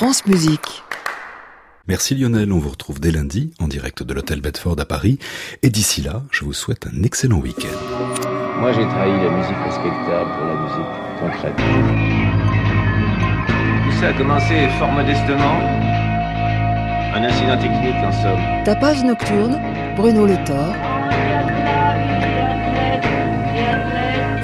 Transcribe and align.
France 0.00 0.24
Musique. 0.24 0.82
Merci 1.86 2.14
Lionel, 2.14 2.50
on 2.54 2.58
vous 2.58 2.70
retrouve 2.70 3.00
dès 3.00 3.10
lundi 3.10 3.52
en 3.60 3.68
direct 3.68 4.02
de 4.02 4.14
l'hôtel 4.14 4.40
Bedford 4.40 4.76
à 4.80 4.86
Paris. 4.86 5.18
Et 5.62 5.68
d'ici 5.68 6.00
là, 6.00 6.22
je 6.30 6.46
vous 6.46 6.54
souhaite 6.54 6.86
un 6.86 7.02
excellent 7.02 7.36
week-end. 7.36 7.68
Moi 8.60 8.72
j'ai 8.72 8.86
trahi 8.86 9.10
la 9.22 9.30
musique 9.30 9.58
respectable 9.62 10.30
pour 10.38 10.46
la 10.46 10.54
musique 10.54 11.20
concrète. 11.20 11.56
Tout 13.84 14.00
ça 14.00 14.08
a 14.08 14.12
commencé 14.14 14.68
fort 14.78 14.90
modestement. 14.90 15.60
Un 17.14 17.22
incident 17.22 17.58
technique 17.58 18.02
en 18.02 18.12
somme. 18.22 18.64
Tapage 18.64 19.04
nocturne, 19.04 19.60
Bruno 19.96 20.24
Le 20.24 20.42
Thor. 20.46 20.74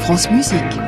France 0.01 0.31
Musique. 0.31 0.86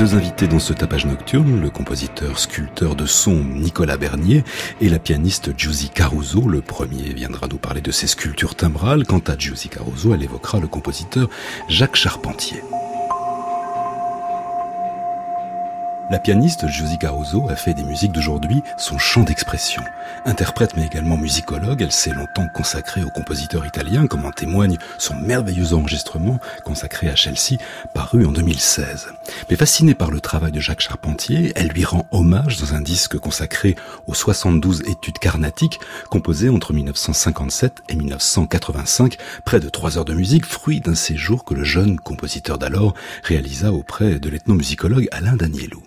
Deux 0.00 0.14
invités 0.14 0.46
dans 0.46 0.58
ce 0.58 0.72
tapage 0.72 1.04
nocturne, 1.04 1.60
le 1.60 1.68
compositeur 1.68 2.38
sculpteur 2.38 2.96
de 2.96 3.04
son 3.04 3.34
Nicolas 3.34 3.98
Bernier 3.98 4.44
et 4.80 4.88
la 4.88 4.98
pianiste 4.98 5.50
Giusy 5.58 5.90
Caruso. 5.90 6.48
Le 6.48 6.62
premier 6.62 7.12
viendra 7.12 7.48
nous 7.48 7.58
parler 7.58 7.82
de 7.82 7.90
ses 7.90 8.06
sculptures 8.06 8.54
timbrales. 8.54 9.04
Quant 9.04 9.22
à 9.26 9.36
Giusy 9.36 9.68
Caruso, 9.68 10.14
elle 10.14 10.22
évoquera 10.22 10.58
le 10.58 10.68
compositeur 10.68 11.28
Jacques 11.68 11.96
Charpentier. 11.96 12.62
La 16.10 16.18
pianiste 16.18 16.66
Josie 16.66 16.98
Caruso 16.98 17.48
a 17.48 17.54
fait 17.54 17.72
des 17.72 17.84
musiques 17.84 18.10
d'aujourd'hui 18.10 18.64
son 18.76 18.98
champ 18.98 19.22
d'expression. 19.22 19.80
Interprète 20.24 20.76
mais 20.76 20.84
également 20.84 21.16
musicologue, 21.16 21.82
elle 21.82 21.92
s'est 21.92 22.10
longtemps 22.10 22.48
consacrée 22.52 23.04
au 23.04 23.10
compositeur 23.10 23.64
italien, 23.64 24.08
comme 24.08 24.24
en 24.24 24.32
témoigne 24.32 24.76
son 24.98 25.14
merveilleux 25.14 25.72
enregistrement 25.72 26.40
consacré 26.64 27.08
à 27.08 27.14
Chelsea, 27.14 27.58
paru 27.94 28.26
en 28.26 28.32
2016. 28.32 29.06
Mais 29.48 29.54
fascinée 29.54 29.94
par 29.94 30.10
le 30.10 30.20
travail 30.20 30.50
de 30.50 30.58
Jacques 30.58 30.80
Charpentier, 30.80 31.52
elle 31.54 31.68
lui 31.68 31.84
rend 31.84 32.08
hommage 32.10 32.58
dans 32.58 32.74
un 32.74 32.80
disque 32.80 33.16
consacré 33.16 33.76
aux 34.08 34.14
72 34.14 34.82
études 34.88 35.20
carnatiques 35.20 35.78
composées 36.10 36.48
entre 36.48 36.72
1957 36.72 37.84
et 37.88 37.94
1985, 37.94 39.16
près 39.44 39.60
de 39.60 39.68
trois 39.68 39.96
heures 39.96 40.04
de 40.04 40.14
musique, 40.14 40.44
fruit 40.44 40.80
d'un 40.80 40.96
séjour 40.96 41.44
que 41.44 41.54
le 41.54 41.62
jeune 41.62 42.00
compositeur 42.00 42.58
d'alors 42.58 42.94
réalisa 43.22 43.72
auprès 43.72 44.18
de 44.18 44.28
l'ethnomusicologue 44.28 45.06
Alain 45.12 45.36
Danielou. 45.36 45.84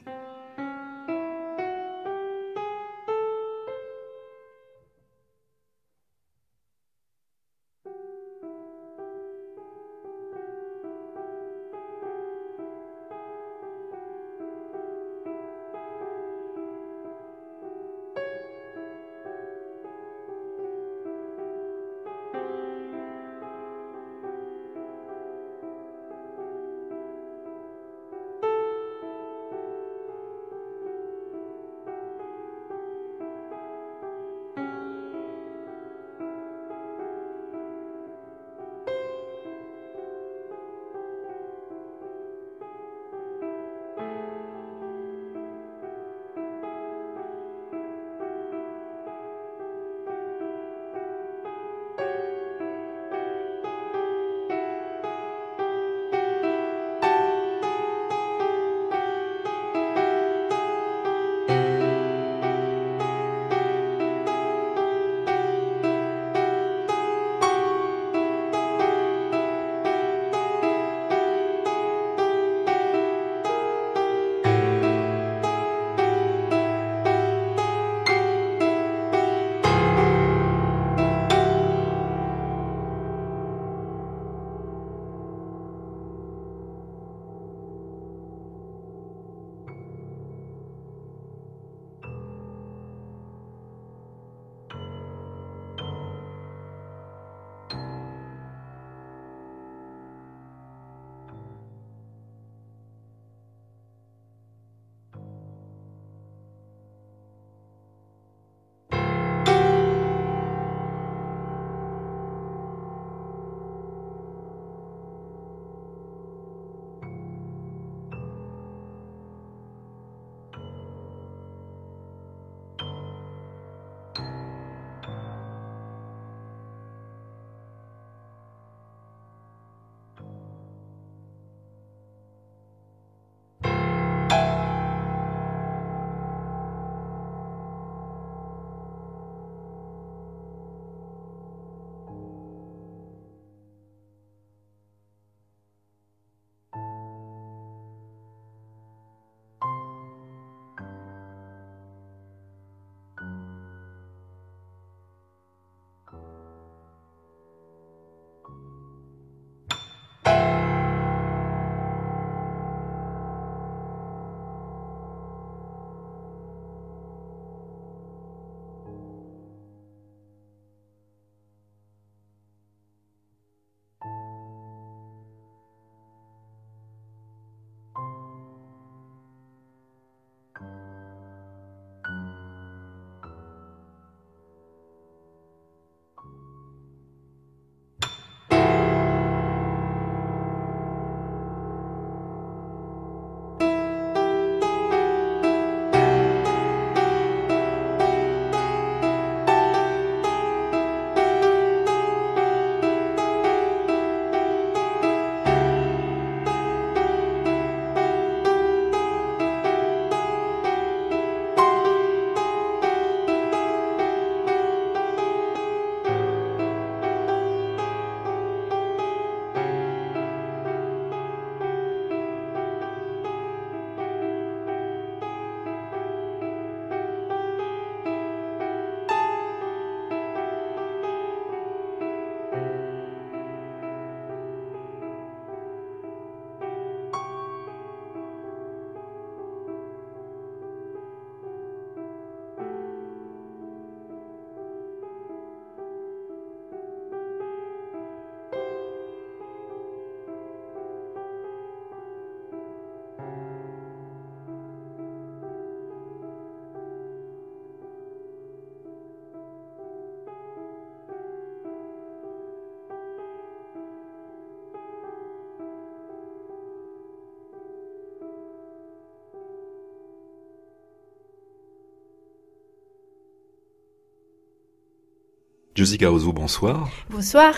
Josie 275.76 275.98
Caruso, 275.98 276.32
bonsoir. 276.32 276.90
Bonsoir. 277.10 277.56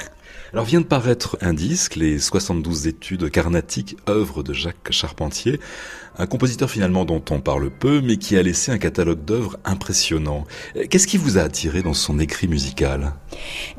Alors 0.56 0.63
vient 0.63 0.80
de 0.80 0.86
paraître 0.86 1.38
un 1.42 1.54
disque, 1.54 1.98
les 1.98 2.18
72 2.18 2.88
études 2.88 3.30
carnatiques, 3.30 3.98
œuvre 4.07 4.42
de 4.42 4.54
Jacques 4.54 4.90
Charpentier, 4.90 5.60
un 6.18 6.28
compositeur 6.28 6.69
finalement 6.69 7.04
dont 7.04 7.22
on 7.30 7.40
parle 7.42 7.69
peu, 7.69 8.02
mais 8.02 8.16
qui 8.16 8.38
a 8.38 8.42
laissé 8.42 8.72
un 8.72 8.78
catalogue 8.78 9.25
d'œuvres 9.25 9.57
impressionnant. 9.66 10.46
Qu'est-ce 10.90 11.07
qui 11.07 11.18
vous 11.18 11.38
a 11.38 11.42
attiré 11.42 11.81
dans 11.81 11.94
son 11.94 12.19
écrit 12.19 12.48
musical? 12.48 13.13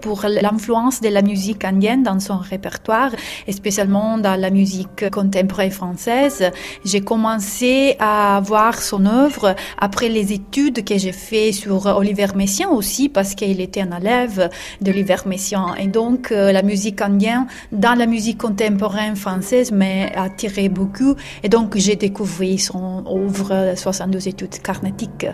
Pour 0.02 0.26
l'influence 0.28 1.00
de 1.00 1.08
la 1.08 1.23
musique 1.23 1.64
indienne 1.64 2.02
dans 2.02 2.20
son 2.20 2.37
répertoire, 2.37 3.12
et 3.46 3.52
spécialement 3.52 4.19
dans 4.19 4.38
la 4.38 4.50
musique 4.50 5.08
contemporaine 5.11 5.70
française, 5.70 6.50
j'ai 6.84 7.00
commencé 7.00 7.96
à 7.99 8.40
voir 8.44 8.82
son 8.82 9.06
œuvre 9.06 9.55
après 9.78 10.08
les 10.08 10.32
études 10.32 10.84
que 10.84 10.99
j'ai 10.99 11.12
fait 11.12 11.52
sur 11.52 11.87
Oliver 11.87 12.28
Messiaen 12.34 12.69
aussi, 12.70 13.08
parce 13.08 13.34
qu'il 13.34 13.62
était 13.62 13.81
un 13.81 13.99
élève 13.99 14.50
d'Oliver 14.82 15.17
Messiaen. 15.25 15.75
Et 15.76 15.87
donc, 15.87 16.32
euh, 16.32 16.52
la 16.52 16.62
musique 16.66 17.00
indienne 17.00 17.46
dans 17.72 17.96
la 17.96 18.06
musique 18.06 18.38
contemporaine 18.38 19.16
française 19.16 19.72
m'a 19.72 20.06
attiré 20.16 20.68
beaucoup. 20.68 21.14
Et 21.42 21.48
donc, 21.48 21.76
j'ai 21.76 21.96
découvert 21.96 22.58
son 22.58 23.04
œuvre 23.06 23.74
72 23.76 24.28
études 24.28 24.60
carnatiques. 24.62 25.26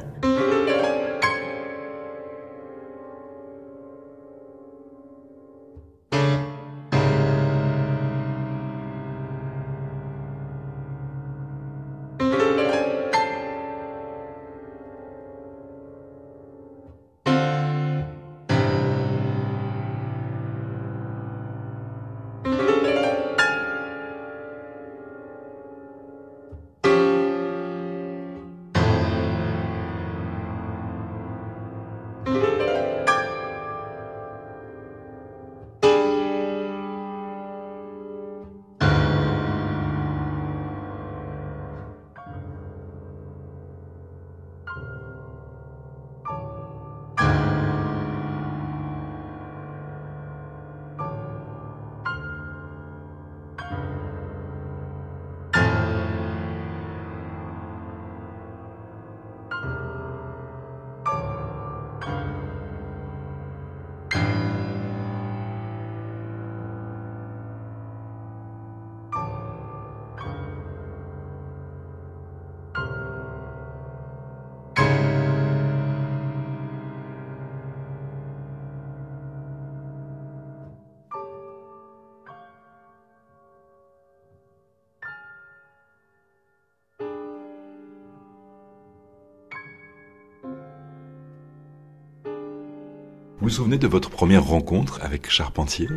Vous 93.42 93.48
vous 93.48 93.54
souvenez 93.56 93.76
de 93.76 93.88
votre 93.88 94.08
première 94.08 94.44
rencontre 94.44 95.00
avec 95.02 95.28
Charpentier? 95.28 95.88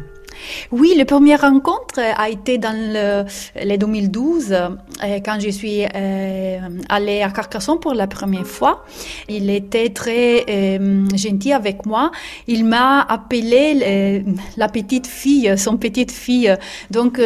Oui, 0.72 0.94
la 0.98 1.06
première 1.06 1.42
rencontre 1.42 2.00
a 2.00 2.30
été 2.30 2.58
dans 2.58 2.76
le, 2.76 3.26
les 3.64 3.78
2012, 3.78 4.52
euh, 4.52 5.20
quand 5.24 5.40
je 5.40 5.50
suis 5.50 5.84
euh, 5.84 6.60
allée 6.90 7.22
à 7.22 7.30
Carcassonne 7.30 7.80
pour 7.80 7.94
la 7.94 8.08
première 8.08 8.48
fois. 8.48 8.86
Il 9.30 9.50
était 9.50 9.90
très 9.90 10.46
euh, 10.50 11.06
gentil 11.16 11.54
avec 11.54 11.86
moi. 11.86 12.12
Il 12.48 12.66
m'a 12.66 13.02
appelé 13.02 14.24
la 14.58 14.68
petite 14.70 15.08
fille, 15.08 15.54
son 15.58 15.78
petite 15.78 16.12
fille. 16.12 16.56
Donc, 16.92 17.20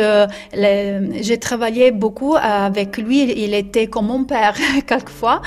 j'ai 0.53 1.37
travaillé 1.39 1.91
beaucoup 1.91 2.35
avec 2.39 2.97
lui. 2.97 3.31
Il 3.43 3.53
était 3.53 3.87
comme 3.87 4.07
mon 4.07 4.23
père 4.23 4.55
quelquefois. 4.87 5.41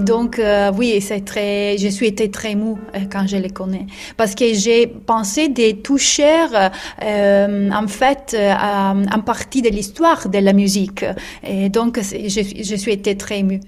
Donc, 0.00 0.40
oui, 0.76 1.00
c'est 1.00 1.24
très, 1.24 1.76
je 1.78 1.88
suis 1.88 2.06
été 2.06 2.30
très 2.30 2.54
mou 2.54 2.78
quand 3.10 3.26
je 3.26 3.36
le 3.36 3.48
connais 3.48 3.86
parce 4.16 4.34
que 4.34 4.52
j'ai 4.54 4.86
pensé 4.86 5.48
de 5.48 5.72
toucher 5.72 6.46
euh, 7.02 7.70
en 7.70 7.88
fait 7.88 8.36
euh, 8.38 9.04
en 9.12 9.20
partie 9.20 9.62
de 9.62 9.68
l'histoire 9.68 10.28
de 10.28 10.38
la 10.38 10.52
musique. 10.52 11.04
Et 11.46 11.68
donc, 11.68 12.00
je, 12.00 12.62
je 12.68 12.76
suis 12.76 12.92
été 12.92 13.16
très 13.16 13.38
émue. 13.38 13.60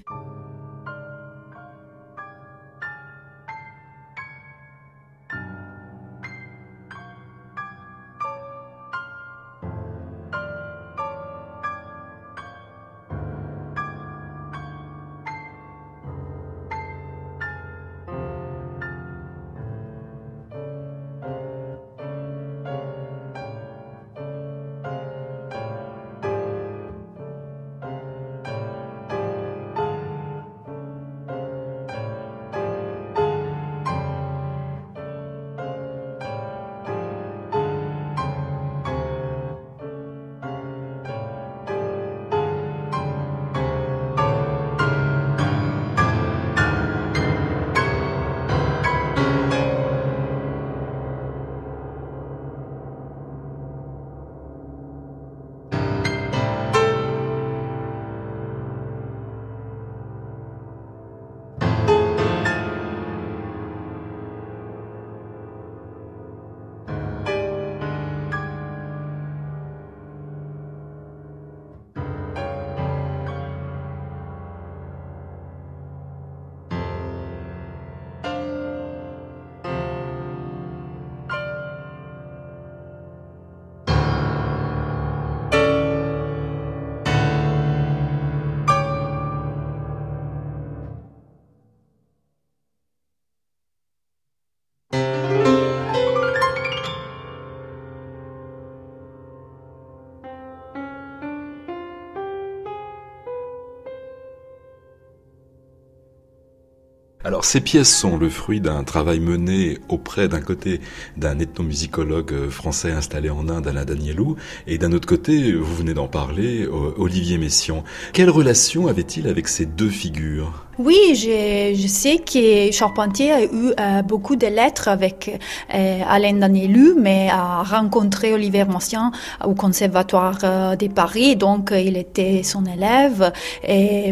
Alors 107.31 107.45
ces 107.45 107.61
pièces 107.61 107.97
sont 107.97 108.17
le 108.17 108.29
fruit 108.29 108.59
d'un 108.59 108.83
travail 108.83 109.21
mené 109.21 109.77
auprès 109.87 110.27
d'un 110.27 110.41
côté 110.41 110.81
d'un 111.15 111.39
ethnomusicologue 111.39 112.33
euh, 112.33 112.49
français 112.49 112.91
installé 112.91 113.29
en 113.29 113.47
Inde, 113.47 113.67
Alain 113.67 113.85
Danielou, 113.85 114.35
et 114.67 114.77
d'un 114.77 114.91
autre 114.91 115.07
côté, 115.07 115.53
vous 115.53 115.73
venez 115.73 115.93
d'en 115.93 116.09
parler, 116.09 116.67
Olivier 116.67 117.37
Messiaen. 117.37 117.85
Quelle 118.11 118.29
relation 118.29 118.87
avait-il 118.87 119.29
avec 119.29 119.47
ces 119.47 119.65
deux 119.65 119.89
figures? 119.89 120.65
Oui, 120.83 121.13
je, 121.13 121.75
je, 121.75 121.87
sais 121.87 122.17
que 122.17 122.71
Charpentier 122.71 123.31
a 123.31 123.43
eu 123.43 123.47
euh, 123.79 124.01
beaucoup 124.01 124.35
de 124.35 124.47
lettres 124.47 124.87
avec 124.87 125.29
euh, 125.71 126.01
Alain 126.09 126.33
Danielu, 126.33 126.95
mais 126.97 127.29
a 127.31 127.61
rencontré 127.61 128.33
Olivier 128.33 128.65
Massien 128.65 129.11
au 129.45 129.53
Conservatoire 129.53 130.39
euh, 130.43 130.75
de 130.75 130.87
Paris, 130.87 131.35
donc 131.35 131.71
il 131.71 131.97
était 131.97 132.41
son 132.41 132.65
élève. 132.65 133.31
Et, 133.63 134.09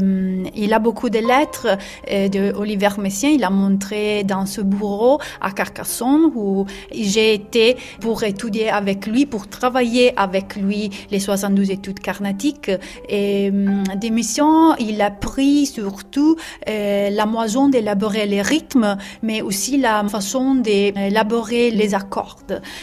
il 0.56 0.74
a 0.74 0.80
beaucoup 0.80 1.10
de 1.10 1.20
lettres 1.20 1.78
de 2.08 2.54
Olivier 2.54 2.90
Messiaen. 3.00 3.32
Il 3.32 3.44
a 3.44 3.50
montré 3.50 4.24
dans 4.24 4.46
ce 4.46 4.62
bureau 4.62 5.20
à 5.42 5.52
Carcassonne 5.52 6.32
où 6.36 6.66
j'ai 6.92 7.34
été 7.34 7.78
pour 8.00 8.24
étudier 8.24 8.70
avec 8.70 9.08
lui, 9.08 9.26
pour 9.26 9.48
travailler 9.48 10.14
avec 10.20 10.56
lui 10.56 10.92
les 11.10 11.20
72 11.20 11.72
études 11.72 12.00
carnatiques. 12.00 12.72
Et 13.08 13.52
des 13.96 14.10
missions, 14.12 14.76
il 14.78 15.02
a 15.02 15.12
pris 15.12 15.66
surtout 15.66 16.36
euh, 16.59 16.59
la 16.68 17.26
moison 17.26 17.70
d'élaborer 17.70 18.26
les 18.26 18.42
rythmes, 18.42 18.98
mais 19.22 19.42
aussi 19.42 19.78
la 19.78 20.04
façon 20.08 20.56
d'élaborer 20.56 21.72
les 21.72 21.96
accords. 21.96 22.40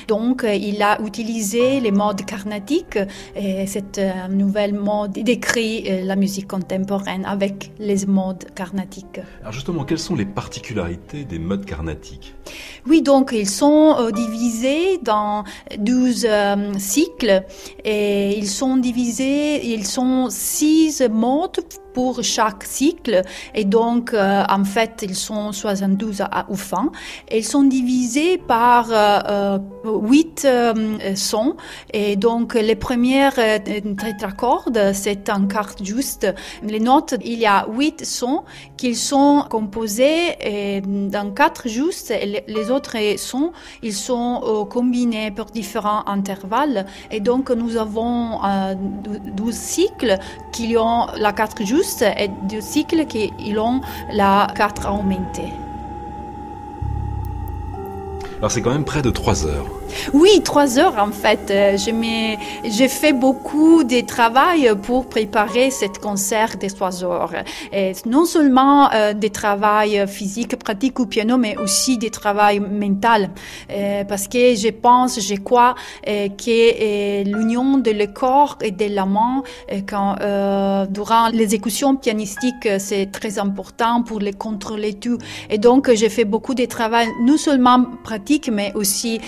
Donc, 0.08 0.44
euh, 0.44 0.54
il 0.54 0.82
a 0.82 1.00
utilisé 1.00 1.80
les 1.80 1.90
modes 1.92 2.24
carnatiques, 2.24 2.98
et 3.34 3.66
cette 3.66 3.98
euh, 3.98 4.28
nouvelle 4.28 4.74
mode 4.74 5.12
décrit 5.12 6.04
la 6.04 6.16
musique 6.16 6.48
contemporaine 6.48 7.24
avec 7.24 7.72
les 7.78 8.06
modes 8.06 8.46
carnatiques. 8.54 9.20
Alors 9.40 9.52
justement, 9.52 9.84
quelles 9.84 9.98
sont 9.98 10.14
les 10.14 10.24
particularités 10.24 11.24
des 11.24 11.38
modes 11.38 11.64
carnatiques? 11.64 12.34
Oui, 12.86 13.02
donc 13.02 13.30
ils 13.32 13.48
sont 13.48 14.10
divisés 14.12 14.98
dans 15.02 15.44
12 15.78 16.26
cycles 16.78 17.44
et 17.84 18.38
ils 18.38 18.48
sont 18.48 18.76
divisés, 18.76 19.66
ils 19.66 19.86
sont 19.86 20.28
six 20.30 21.02
modes 21.10 21.58
pour 21.96 22.22
chaque 22.22 22.64
cycle. 22.64 23.22
Et 23.54 23.64
donc, 23.64 24.12
euh, 24.12 24.44
en 24.50 24.64
fait, 24.64 24.94
ils 25.00 25.14
sont 25.14 25.50
72 25.52 26.20
à, 26.20 26.44
fin. 26.54 26.92
ils 27.32 27.42
sont 27.42 27.62
divisés 27.62 28.36
par 28.36 28.88
euh, 28.90 29.58
8 29.84 30.44
euh, 30.44 30.74
euh, 31.02 31.16
sons. 31.16 31.56
Et 31.94 32.16
donc, 32.16 32.52
les 32.52 32.74
premières 32.76 33.38
tétracordes, 34.02 34.92
c'est 34.92 35.30
en 35.30 35.46
carte 35.46 35.82
juste. 35.82 36.26
Les 36.62 36.80
notes, 36.80 37.14
il 37.24 37.38
y 37.38 37.46
a 37.46 37.66
8 37.66 38.04
sons 38.04 38.42
qui 38.76 38.94
sont 38.94 39.44
composés 39.48 40.36
dans 40.84 41.30
quatre 41.30 41.66
justes. 41.66 42.10
Et 42.10 42.44
les 42.46 42.70
autres 42.70 42.98
sons, 43.16 43.52
ils 43.82 43.94
sont 43.94 44.66
combinés 44.68 45.30
pour 45.30 45.46
différents 45.46 46.06
intervalles. 46.06 46.84
Et 47.10 47.20
donc, 47.20 47.50
nous 47.50 47.78
avons 47.78 48.40
12 48.76 49.54
cycles 49.54 50.18
qui 50.52 50.76
ont 50.76 51.06
la 51.16 51.32
carte 51.32 51.64
juste 51.64 51.85
et 52.02 52.28
du 52.28 52.60
cycle 52.60 53.06
qui 53.06 53.32
ont 53.58 53.80
la 54.12 54.48
carte 54.54 54.84
augmentée. 54.84 55.52
Alors 58.38 58.50
c'est 58.50 58.60
quand 58.60 58.72
même 58.72 58.84
près 58.84 59.02
de 59.02 59.10
3 59.10 59.46
heures. 59.46 59.66
Oui, 60.12 60.40
trois 60.42 60.78
heures 60.78 60.96
en 60.98 61.10
fait. 61.10 61.50
Euh, 61.50 61.76
j'ai 62.64 62.88
fait 62.88 63.12
beaucoup 63.12 63.84
de 63.84 64.00
travail 64.00 64.70
pour 64.82 65.08
préparer 65.08 65.70
cet 65.70 65.98
concert 65.98 66.56
des 66.56 66.68
trois 66.68 67.04
heures. 67.04 67.32
Et 67.72 67.92
non 68.06 68.24
seulement 68.24 68.90
euh, 68.92 69.12
des 69.12 69.30
travail 69.30 70.06
physique, 70.06 70.56
pratique 70.56 71.00
au 71.00 71.06
piano, 71.06 71.36
mais 71.36 71.56
aussi 71.56 71.98
des 71.98 72.10
travail 72.10 72.60
mental. 72.60 73.30
Euh, 73.70 74.04
parce 74.04 74.28
que 74.28 74.54
je 74.54 74.68
pense, 74.68 75.20
je 75.20 75.34
crois 75.34 75.74
que 76.04 77.24
l'union 77.24 77.78
de 77.78 77.90
le 77.90 78.06
corps 78.06 78.58
et 78.62 78.70
de 78.70 78.94
la 78.94 79.06
main, 79.06 79.42
quand, 79.88 80.16
durant 80.90 81.28
l'exécution 81.28 81.96
pianistique, 81.96 82.68
c'est 82.78 83.10
très 83.10 83.38
important 83.38 84.02
pour 84.02 84.20
les 84.20 84.32
contrôler 84.32 84.94
tout. 84.94 85.18
Et 85.50 85.58
donc, 85.58 85.92
j'ai 85.92 86.08
fait 86.08 86.24
beaucoup 86.24 86.54
de 86.54 86.64
travail, 86.64 87.08
non 87.22 87.36
seulement 87.36 87.84
pratique, 88.04 88.48
mais 88.52 88.72
aussi 88.74 89.20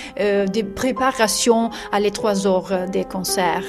des 0.48 0.64
préparations 0.64 1.70
à 1.92 2.00
les 2.00 2.10
trois 2.10 2.46
heures 2.46 2.88
des 2.90 3.04
concerts. 3.04 3.64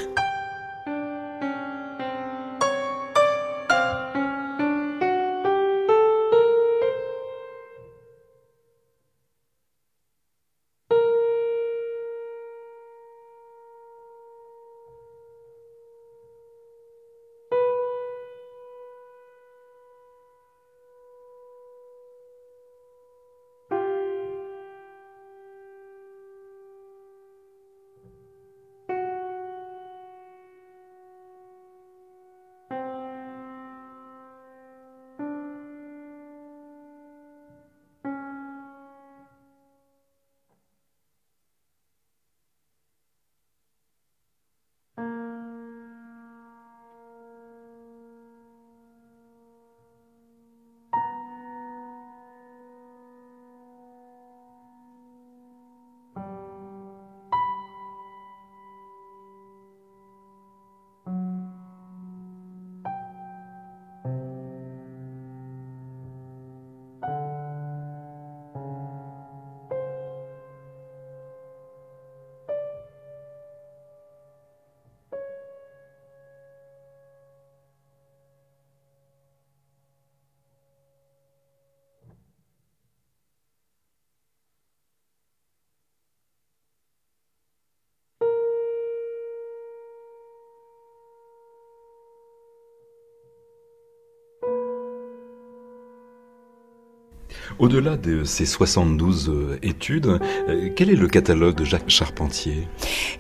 Au-delà 97.60 97.98
de 97.98 98.24
ces 98.24 98.46
72 98.46 99.28
euh, 99.28 99.60
études, 99.62 100.08
euh, 100.48 100.70
quel 100.78 100.90
est 100.90 100.96
le 100.96 101.10
catalogue 101.10 101.56
de 101.56 101.66
Jacques 101.66 101.90
Charpentier? 101.90 102.70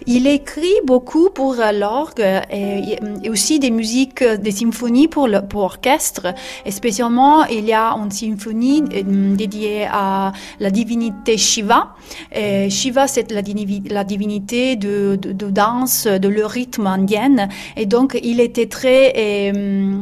Il 0.08 0.27
écrit 0.27 0.79
beaucoup 0.86 1.29
pour 1.29 1.55
l'orgue 1.74 2.25
et, 2.50 3.29
aussi 3.29 3.60
des 3.60 3.69
musiques, 3.69 4.24
des 4.24 4.51
symphonies 4.51 5.10
pour 5.10 5.27
l'orchestre. 5.27 6.34
Et 6.65 6.72
spécialement, 6.72 7.43
il 7.48 7.65
y 7.65 7.74
a 7.74 7.93
une 8.01 8.12
symphonie 8.12 8.81
euh, 8.93 9.36
dédiée 9.36 9.88
à 9.91 10.31
la 10.62 10.72
divinité 10.72 11.38
Shiva. 11.38 11.96
Et 12.34 12.69
Shiva, 12.69 13.08
c'est 13.08 13.29
la, 13.34 13.41
divinité 13.41 14.77
de, 14.77 15.17
danse, 15.50 16.08
de 16.08 16.29
le 16.29 16.46
rythme 16.46 16.88
indien. 16.88 17.50
Et 17.75 17.86
donc, 17.86 18.17
il 18.24 18.39
était 18.39 18.67
très 18.67 19.51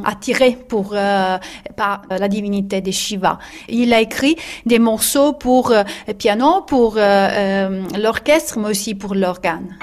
attiré 0.06 0.58
pour, 0.67 0.91
par 0.91 2.01
la 2.10 2.27
divinité 2.27 2.82
de 2.82 2.91
Shiva. 2.91 3.39
Il 3.67 3.94
a 3.94 4.01
écrit 4.01 4.26
des 4.65 4.79
morceaux 4.79 5.34
pour 5.34 5.72
euh, 5.72 5.84
piano, 6.17 6.62
pour 6.62 6.98
euh, 6.98 7.01
euh, 7.01 7.84
l'orchestre, 7.98 8.60
mais 8.60 8.69
aussi 8.69 8.96
pour 8.96 9.15
l'organe. 9.15 9.77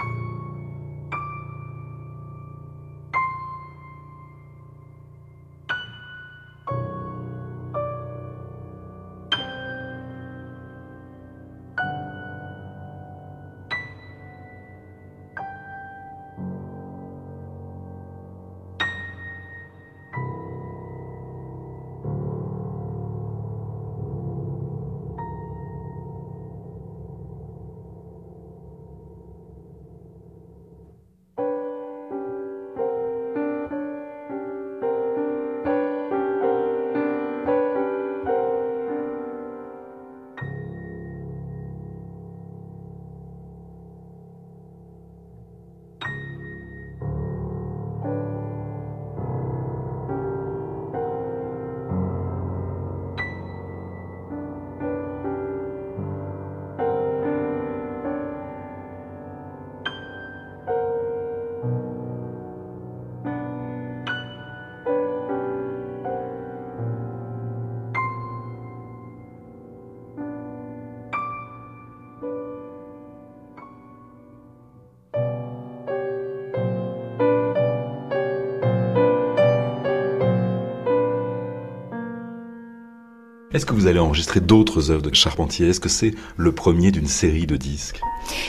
Est-ce 83.54 83.66
que 83.66 83.72
vous 83.72 83.86
allez 83.86 84.00
enregistrer 84.00 84.40
d'autres 84.40 84.90
œuvres 84.90 85.02
de 85.02 85.14
Charpentier? 85.14 85.68
Est-ce 85.68 85.78
que 85.78 85.88
c'est 85.88 86.12
le 86.36 86.50
premier 86.50 86.90
d'une 86.90 87.06
série 87.06 87.46
de 87.46 87.56
disques? 87.56 88.00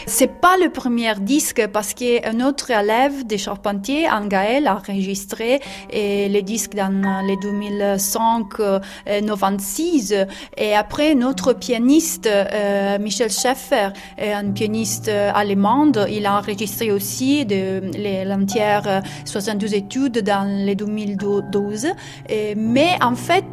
C'est 0.08 0.40
pas 0.40 0.56
le 0.62 0.70
premier 0.70 1.16
disque 1.20 1.68
parce 1.68 1.94
qu'un 1.94 2.40
autre 2.42 2.72
élève 2.72 3.26
de 3.26 3.38
Charpentier, 3.38 4.10
Angaël, 4.10 4.68
a 4.68 4.76
enregistré 4.78 5.62
et 5.90 6.28
les 6.30 6.42
disques 6.42 6.76
dans 6.76 7.26
les 7.26 7.38
2005-96. 7.38 10.28
Et 10.58 10.76
après, 10.76 11.16
notre 11.16 11.54
pianiste, 11.54 12.28
euh, 12.28 13.00
Michel 13.00 13.32
Schaeffer, 13.32 13.94
un 14.20 14.52
pianiste 14.52 15.10
allemand, 15.10 15.94
il 16.10 16.26
a 16.26 16.38
enregistré 16.38 16.92
aussi 16.92 17.46
l'entière 17.46 19.02
72 19.26 19.74
études 19.74 20.20
dans 20.20 20.66
les 20.66 20.76
2012. 20.76 21.88
mais 22.56 22.92
en 23.02 23.16
fait, 23.16 23.46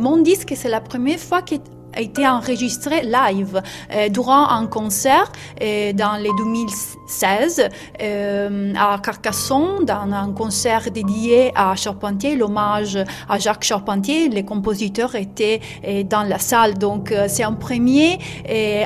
mon 0.00 0.18
disque, 0.18 0.52
c'est 0.56 0.68
la 0.68 0.80
première 0.80 1.18
fois 1.18 1.42
qu'il 1.42 1.60
a 1.94 2.00
été 2.00 2.26
enregistré 2.26 3.02
live 3.02 3.62
euh, 3.92 4.08
durant 4.08 4.48
un 4.48 4.66
concert 4.66 5.30
euh, 5.62 5.92
dans 5.92 6.16
les 6.16 6.30
2016 6.36 7.68
euh, 8.00 8.72
à 8.76 8.98
Carcassonne, 9.02 9.84
dans 9.84 10.12
un 10.12 10.32
concert 10.32 10.90
dédié 10.90 11.52
à 11.54 11.74
Charpentier, 11.76 12.36
l'hommage 12.36 12.98
à 13.28 13.38
Jacques 13.38 13.64
Charpentier. 13.64 14.28
Les 14.28 14.44
compositeurs 14.44 15.14
étaient 15.14 15.60
dans 16.08 16.22
la 16.22 16.38
salle, 16.38 16.74
donc 16.78 17.14
c'est 17.28 17.42
un 17.42 17.52
premier 17.52 18.18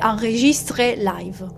enregistré 0.03 0.97
live. 0.97 1.49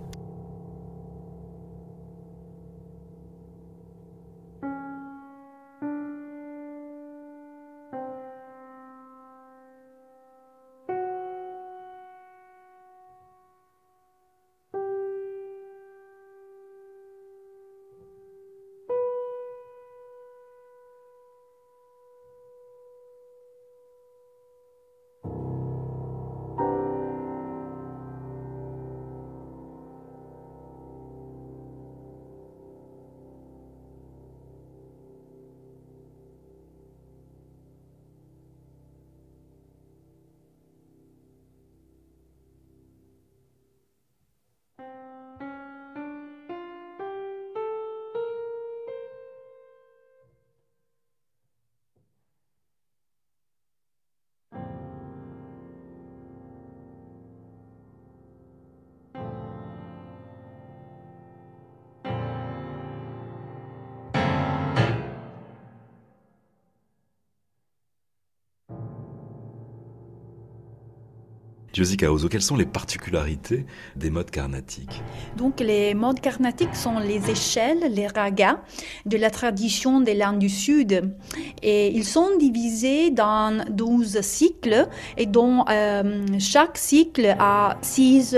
Quelles 72.31 72.43
sont 72.43 72.57
les 72.57 72.67
particularités 72.67 73.65
des 73.97 74.11
modes 74.11 74.31
carnatiques 74.31 75.03
Donc 75.39 75.61
les 75.61 75.95
modes 75.95 76.21
carnatiques 76.21 76.77
sont 76.77 76.99
les 76.99 77.31
échelles, 77.31 77.91
les 77.91 78.07
ragas 78.07 78.59
de 79.07 79.17
la 79.17 79.31
tradition 79.31 80.01
des 80.01 80.15
landes 80.15 80.39
du 80.39 80.51
Sud. 80.51 81.15
Et 81.63 81.89
ils 81.89 82.05
sont 82.05 82.37
divisés 82.39 83.11
dans 83.11 83.65
12 83.71 84.21
cycles 84.21 84.89
et 85.17 85.25
dont 85.25 85.65
euh, 85.71 86.27
chaque 86.39 86.77
cycle 86.77 87.35
a 87.39 87.79
6 87.81 88.37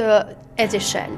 échelles. 0.58 1.10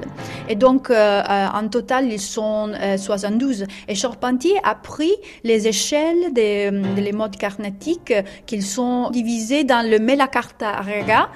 Et 0.48 0.56
donc, 0.56 0.90
euh, 0.90 0.94
euh, 0.94 1.46
en 1.52 1.68
total, 1.68 2.10
ils 2.10 2.20
sont 2.20 2.72
72. 2.96 3.62
Euh, 3.62 3.66
Et 3.88 3.94
Charpentier 3.94 4.54
a 4.62 4.74
pris 4.74 5.12
les 5.42 5.68
échelles 5.68 6.32
des, 6.32 6.70
des 6.70 7.12
modes 7.12 7.36
carnatiques 7.36 8.12
qu'ils 8.46 8.62
sont 8.62 9.10
divisés 9.10 9.64
dans 9.64 9.88
le 9.88 9.98
Melakarta 9.98 10.72
Raga. 10.72 11.28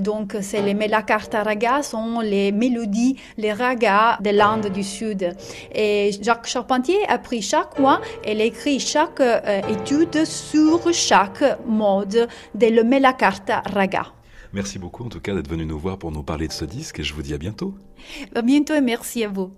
donc, 0.00 0.36
c'est 0.40 0.62
les 0.62 0.74
Melakarta 0.74 1.42
Raga 1.42 1.82
sont 1.82 2.20
les 2.20 2.52
mélodies, 2.52 3.16
les 3.36 3.52
ragas 3.52 4.18
des 4.20 4.32
Landes 4.32 4.68
du 4.68 4.82
Sud. 4.82 5.34
Et 5.74 6.10
Jacques 6.20 6.46
Charpentier 6.46 6.98
a 7.08 7.18
pris 7.18 7.42
chaque 7.42 7.78
mois 7.78 8.00
et 8.24 8.32
il 8.32 8.40
écrit 8.40 8.80
chaque 8.80 9.22
étude 9.68 10.24
sur 10.24 10.92
chaque 10.92 11.44
mode 11.66 12.28
de 12.54 12.66
le 12.66 12.82
Melakarta 12.84 13.62
Raga. 13.74 14.17
Merci 14.52 14.78
beaucoup 14.78 15.04
en 15.04 15.08
tout 15.08 15.20
cas 15.20 15.34
d'être 15.34 15.48
venu 15.48 15.66
nous 15.66 15.78
voir 15.78 15.98
pour 15.98 16.10
nous 16.10 16.22
parler 16.22 16.48
de 16.48 16.52
ce 16.52 16.64
disque 16.64 17.00
et 17.00 17.02
je 17.02 17.14
vous 17.14 17.22
dis 17.22 17.34
à 17.34 17.38
bientôt. 17.38 17.74
À 18.34 18.42
bientôt 18.42 18.74
et 18.74 18.80
merci 18.80 19.24
à 19.24 19.28
vous. 19.28 19.52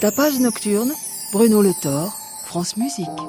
Tapage 0.00 0.38
nocturne, 0.38 0.92
Bruno 1.32 1.60
Le 1.60 1.72
Thor, 1.74 2.12
France 2.46 2.76
Musique. 2.76 3.27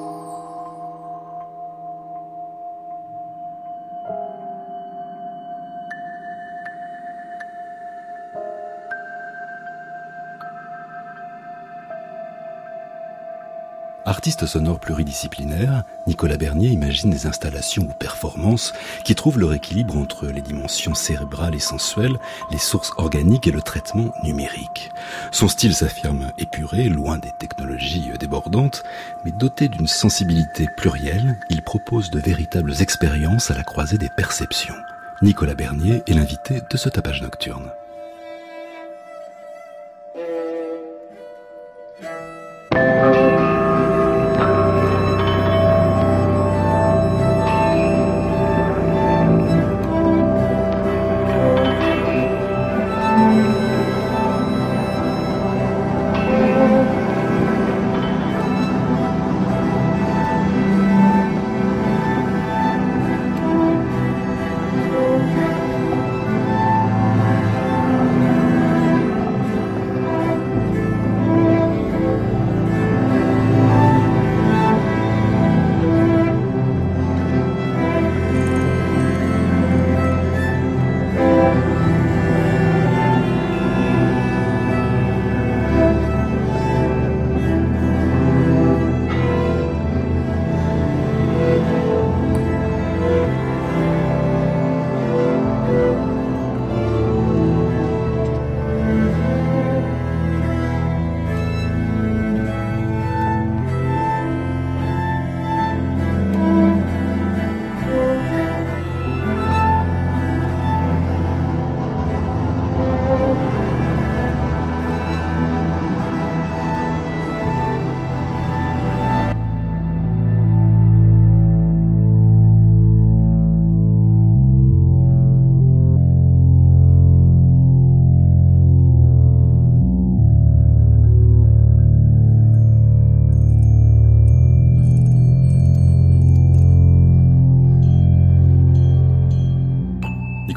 Artiste 14.20 14.44
sonore 14.44 14.80
pluridisciplinaire, 14.80 15.84
Nicolas 16.06 16.36
Bernier 16.36 16.68
imagine 16.68 17.08
des 17.08 17.26
installations 17.26 17.84
ou 17.84 17.94
performances 17.94 18.74
qui 19.02 19.14
trouvent 19.14 19.38
leur 19.38 19.54
équilibre 19.54 19.96
entre 19.96 20.26
les 20.26 20.42
dimensions 20.42 20.94
cérébrales 20.94 21.54
et 21.54 21.58
sensuelles, 21.58 22.18
les 22.50 22.58
sources 22.58 22.92
organiques 22.98 23.46
et 23.46 23.50
le 23.50 23.62
traitement 23.62 24.12
numérique. 24.22 24.90
Son 25.30 25.48
style 25.48 25.74
s'affirme 25.74 26.32
épuré, 26.36 26.90
loin 26.90 27.16
des 27.16 27.32
technologies 27.38 28.10
débordantes, 28.20 28.82
mais 29.24 29.32
doté 29.32 29.68
d'une 29.68 29.86
sensibilité 29.86 30.68
plurielle, 30.76 31.38
il 31.48 31.62
propose 31.62 32.10
de 32.10 32.20
véritables 32.20 32.74
expériences 32.82 33.50
à 33.50 33.54
la 33.54 33.64
croisée 33.64 33.96
des 33.96 34.10
perceptions. 34.10 34.76
Nicolas 35.22 35.54
Bernier 35.54 36.02
est 36.06 36.12
l'invité 36.12 36.60
de 36.70 36.76
ce 36.76 36.90
tapage 36.90 37.22
nocturne. 37.22 37.70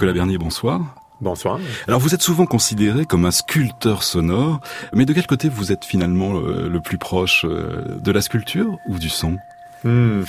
Nicolas 0.03 0.15
Bernier, 0.15 0.37
bonsoir. 0.37 0.81
Bonsoir. 1.21 1.61
Alors 1.87 2.01
vous 2.01 2.13
êtes 2.13 2.21
souvent 2.21 2.45
considéré 2.45 3.05
comme 3.05 3.23
un 3.23 3.31
sculpteur 3.31 4.03
sonore, 4.03 4.59
mais 4.91 5.05
de 5.05 5.13
quel 5.13 5.25
côté 5.25 5.47
vous 5.47 5.71
êtes 5.71 5.85
finalement 5.85 6.41
euh, 6.41 6.67
le, 6.67 6.81
plus 6.81 6.97
proche 6.97 7.45
euh, 7.45 7.85
de 8.01 8.11
la 8.11 8.19
sculpture 8.19 8.77
ou 8.89 8.99
du 8.99 9.07
son? 9.07 9.37
Hmm. 9.85 10.23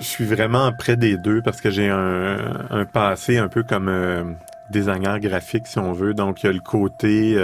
Je 0.00 0.04
suis 0.04 0.24
vraiment 0.24 0.72
près 0.72 0.96
des 0.96 1.16
deux 1.16 1.42
parce 1.42 1.60
que 1.60 1.70
j'ai 1.70 1.88
un, 1.88 2.84
passé 2.92 3.38
un 3.38 3.46
peu 3.46 3.62
comme 3.62 3.86
euh, 3.86 4.24
designer 4.68 5.20
graphique 5.20 5.68
si 5.68 5.78
on 5.78 5.92
veut. 5.92 6.12
Donc 6.12 6.42
il 6.42 6.46
y 6.46 6.48
a 6.48 6.52
le 6.52 6.58
côté 6.58 7.36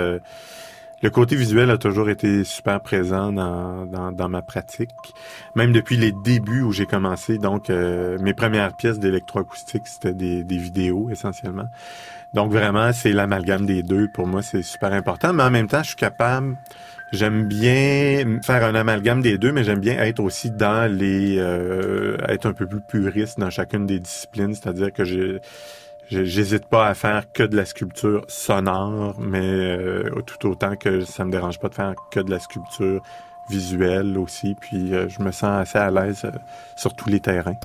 le 1.05 1.11
côté 1.11 1.37
visuel 1.37 1.71
a 1.71 1.77
toujours 1.77 2.09
été 2.09 2.45
super 2.45 2.81
présent 2.81 3.31
dans, 3.31 3.85
dans, 3.85 4.29
ma 4.31 4.40
pratique. 4.40 4.88
Même 5.55 5.71
depuis 5.71 5.99
les 5.99 6.12
débuts 6.12 6.62
où 6.62 6.73
j'ai 6.73 6.87
commencé, 6.87 7.37
donc 7.37 7.69
euh, 7.69 8.17
mes 8.21 8.33
premières 8.33 8.75
pièces 8.75 8.99
d'électroacoustique, 8.99 9.87
c'était 9.87 10.14
des, 10.14 10.57
vidéos 10.57 11.11
essentiellement. 11.11 11.69
Donc 12.33 12.53
vraiment, 12.53 12.90
c'est 12.95 13.12
l'amalgame 13.12 13.67
des 13.67 13.83
deux. 13.83 14.09
Pour 14.14 14.27
moi, 14.27 14.40
c'est 14.40 14.62
super 14.62 14.95
important. 14.95 15.35
Mais 15.35 15.43
en 15.43 15.51
même 15.51 15.67
temps, 15.67 15.83
je 15.83 15.88
suis 15.88 15.97
capable, 15.97 16.57
j'aime 17.12 17.49
bien 17.49 18.40
faire 18.43 18.64
un 18.64 18.75
amalgame 18.75 19.21
des 19.21 19.37
deux, 19.37 19.53
mais 19.53 19.62
j'aime 19.62 19.81
bien 19.81 19.99
être 19.99 20.21
aussi 20.21 20.51
dans 20.51 20.90
les, 20.90 21.37
euh, 21.38 22.17
être 22.29 22.47
un 22.47 22.55
peu 22.55 22.67
plus 22.67 22.81
puriste 22.81 23.38
dans 23.38 23.51
chacune 23.51 23.85
des 23.85 24.01
disciplines. 24.01 24.55
C'est-à-dire 24.55 24.90
que 24.90 25.05
j'ai 25.05 25.43
J'hésite 26.11 26.67
pas 26.67 26.87
à 26.87 26.95
faire 26.95 27.33
que 27.33 27.43
de 27.43 27.57
la 27.57 27.64
sculpture 27.64 28.25
sonore, 28.29 29.17
mais 29.19 29.40
euh, 29.40 30.11
tout 30.27 30.49
autant 30.49 30.77
que 30.77 31.05
ça 31.05 31.25
me 31.25 31.31
dérange 31.31 31.59
pas 31.59 31.69
de 31.69 31.75
faire 31.75 31.95
que 32.11 32.21
de 32.21 32.31
la 32.31 32.38
sculpture 32.38 33.03
visuelle 33.49 34.19
aussi. 34.19 34.55
Puis 34.61 34.95
euh, 34.95 35.09
je 35.09 35.23
me 35.23 35.31
sens 35.31 35.62
assez 35.62 35.79
à 35.79 35.90
l'aise 35.90 36.23
euh, 36.25 36.31
sur 36.77 36.95
tous 36.95 37.09
les 37.09 37.21
terrains. 37.21 37.57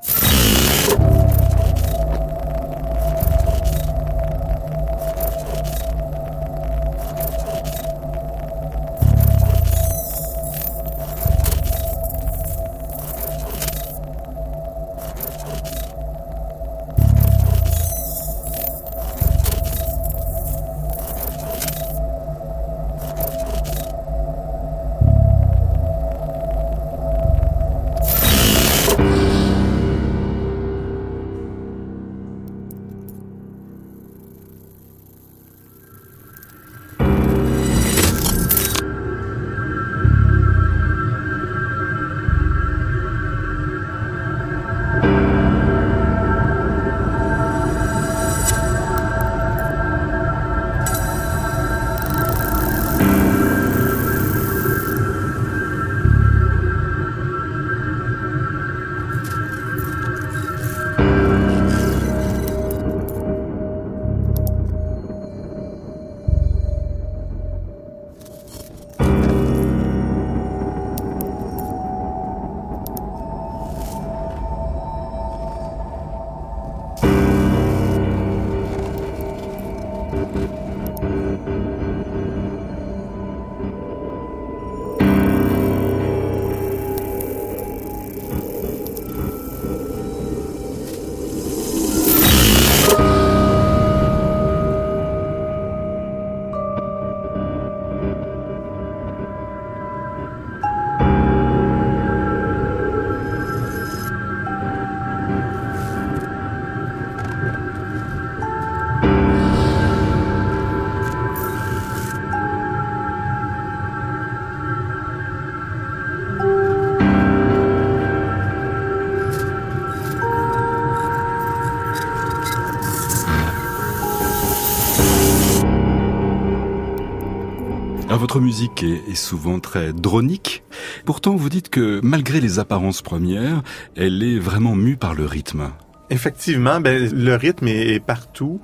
Votre 128.30 128.42
musique 128.42 128.84
est, 128.84 129.16
souvent 129.16 129.60
très 129.60 129.92
dronique. 129.92 130.62
Pourtant, 131.04 131.36
vous 131.36 131.50
dites 131.50 131.70
que 131.70 132.00
malgré 132.04 132.40
les 132.40 132.60
apparences 132.60 133.02
premières, 133.02 133.64
elle 133.96 134.22
est 134.22 134.38
vraiment 134.38 134.76
mue 134.76 134.98
par 134.98 135.16
le 135.16 135.26
rythme. 135.26 135.72
Effectivement, 136.12 136.80
ben, 136.80 137.10
le 137.12 137.34
rythme 137.34 137.68
est, 137.70 138.00
partout. 138.00 138.62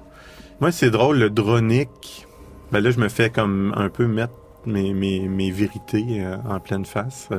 Moi, 0.62 0.71
c'est 0.71 0.91
drôle, 0.91 1.17
le 1.17 1.32
dronique. 1.32 2.28
Ben 2.71 2.80
là, 2.80 2.91
je 2.91 2.99
me 2.99 3.10
fais 3.10 3.32
comme 3.32 3.73
un 3.75 3.89
peu 3.89 4.06
mettre 4.06 4.36
mes, 4.67 4.93
mes, 4.93 5.21
mes 5.21 5.49
vérités 5.49 6.19
euh, 6.19 6.38
en 6.47 6.60
pleine 6.60 6.86
face 6.86 7.30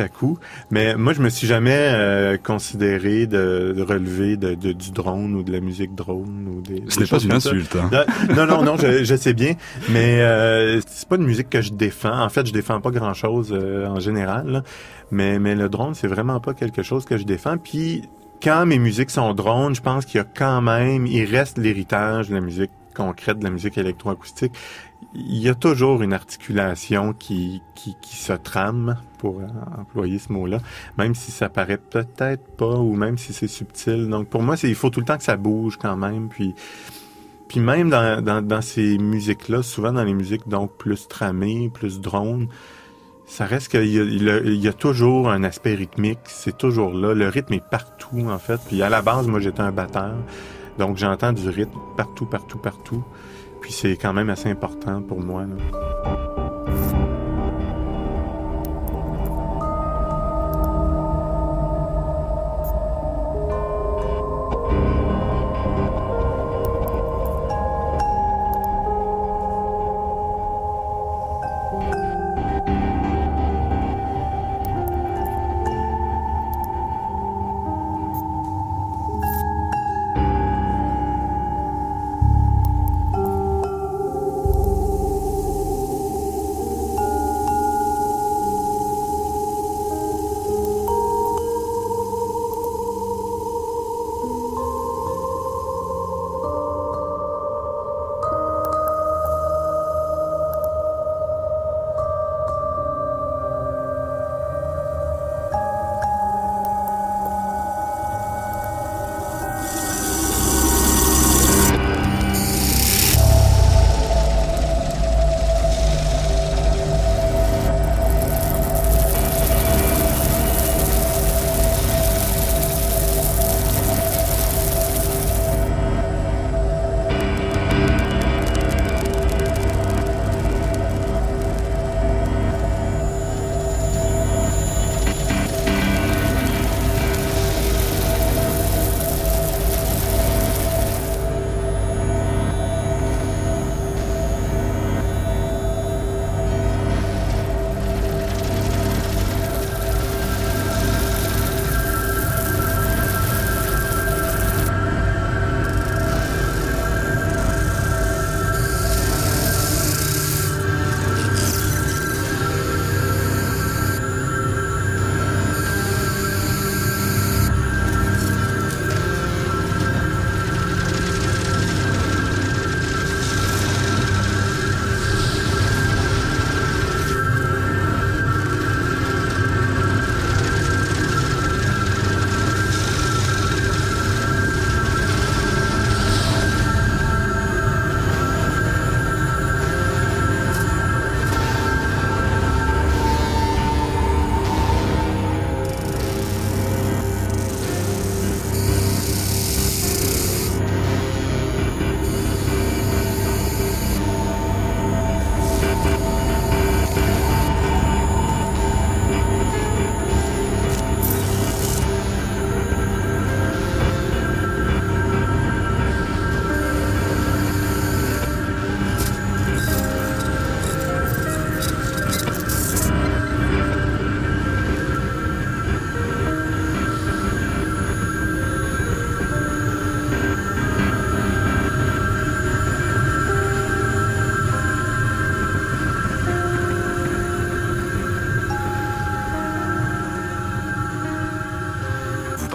à 0.00 0.08
coup. 0.08 0.38
Mais 0.70 0.94
moi, 0.96 1.12
je 1.12 1.20
me 1.20 1.28
suis 1.28 1.46
jamais 1.46 1.76
euh, 1.76 2.36
considéré 2.36 3.26
de, 3.26 3.74
relever 3.86 4.36
de, 4.36 4.54
du 4.54 4.90
drone 4.90 5.34
ou 5.34 5.42
de 5.42 5.52
la 5.52 5.60
musique 5.60 5.94
drone 5.94 6.48
ou 6.48 6.60
des. 6.60 6.84
Ce 6.88 7.00
n'est 7.00 7.06
pas 7.06 7.18
une 7.18 7.32
insulte. 7.32 7.76
Hein. 7.76 7.90
Non, 8.36 8.46
non, 8.46 8.62
non, 8.62 8.76
je, 8.76 9.16
sais 9.16 9.34
bien, 9.34 9.54
mais 9.88 10.20
euh, 10.20 10.80
c'est 10.86 11.08
pas 11.08 11.16
une 11.16 11.24
musique 11.26 11.50
que 11.50 11.60
je 11.60 11.72
défends. 11.72 12.20
En 12.20 12.28
fait, 12.28 12.46
je 12.46 12.52
défends 12.52 12.80
pas 12.80 12.90
grand 12.90 13.14
chose 13.14 13.52
euh, 13.52 13.86
en 13.86 14.00
général. 14.00 14.62
Mais 15.10 15.38
mais 15.38 15.54
le 15.54 15.68
drone, 15.68 15.94
c'est 15.94 16.08
vraiment 16.08 16.40
pas 16.40 16.54
quelque 16.54 16.82
chose 16.82 17.04
que 17.04 17.16
je 17.16 17.24
défends. 17.24 17.56
Puis 17.56 18.02
quand 18.42 18.66
mes 18.66 18.78
musiques 18.78 19.10
sont 19.10 19.34
drones, 19.34 19.74
je 19.74 19.80
pense 19.80 20.04
qu'il 20.04 20.18
y 20.18 20.20
a 20.20 20.26
quand 20.26 20.60
même, 20.60 21.06
il 21.06 21.24
reste 21.24 21.58
l'héritage 21.58 22.28
de 22.28 22.34
la 22.34 22.40
musique 22.40 22.70
concrète, 22.94 23.38
de 23.38 23.44
la 23.44 23.50
musique 23.50 23.78
électroacoustique 23.78 24.52
il 25.14 25.38
y 25.38 25.48
a 25.48 25.54
toujours 25.54 26.02
une 26.02 26.12
articulation 26.12 27.12
qui, 27.12 27.62
qui, 27.74 28.16
se 28.16 28.32
trame, 28.32 28.96
pour 29.18 29.40
employer 29.78 30.18
ce 30.18 30.32
mot-là, 30.32 30.58
même 30.96 31.14
si 31.14 31.30
ça 31.30 31.48
paraît 31.48 31.78
peut-être 31.78 32.56
pas 32.56 32.76
ou 32.76 32.94
même 32.94 33.18
si 33.18 33.32
c'est 33.32 33.48
subtil. 33.48 34.08
Donc 34.08 34.28
pour 34.28 34.42
moi, 34.42 34.56
il 34.62 34.74
faut 34.74 34.90
tout 34.90 35.00
le 35.00 35.06
temps 35.06 35.16
que 35.16 35.24
ça 35.24 35.36
bouge 35.36 35.76
quand 35.76 35.96
même. 35.96 36.28
Puis, 36.28 36.54
puis 37.48 37.60
même 37.60 37.90
dans, 37.90 38.22
dans, 38.42 38.62
ces 38.62 38.98
musiques-là, 38.98 39.62
souvent 39.62 39.92
dans 39.92 40.04
les 40.04 40.14
musiques 40.14 40.48
donc 40.48 40.76
plus 40.76 41.08
tramées, 41.08 41.70
plus 41.72 42.00
drone, 42.00 42.48
ça 43.26 43.44
reste 43.44 43.68
qu'il 43.68 43.84
il 43.84 44.62
y, 44.62 44.68
a 44.68 44.72
toujours 44.72 45.30
un 45.30 45.42
aspect 45.44 45.74
rythmique, 45.74 46.20
c'est 46.24 46.56
toujours 46.56 46.92
là. 46.94 47.14
Le 47.14 47.28
rythme 47.28 47.54
est 47.54 47.64
partout 47.70 48.28
en 48.28 48.38
fait. 48.38 48.60
Puis 48.68 48.82
à 48.82 48.88
la 48.88 49.02
base, 49.02 49.26
moi 49.26 49.40
j'étais 49.40 49.60
un 49.60 49.72
batteur, 49.72 50.14
donc 50.78 50.96
j'entends 50.96 51.32
du 51.32 51.48
rythme 51.48 51.78
partout, 51.96 52.26
partout, 52.26 52.58
partout. 52.58 53.04
Puis 53.68 53.74
c'est 53.74 53.98
quand 53.98 54.14
même 54.14 54.30
assez 54.30 54.48
important 54.48 55.02
pour 55.02 55.20
moi. 55.20 55.44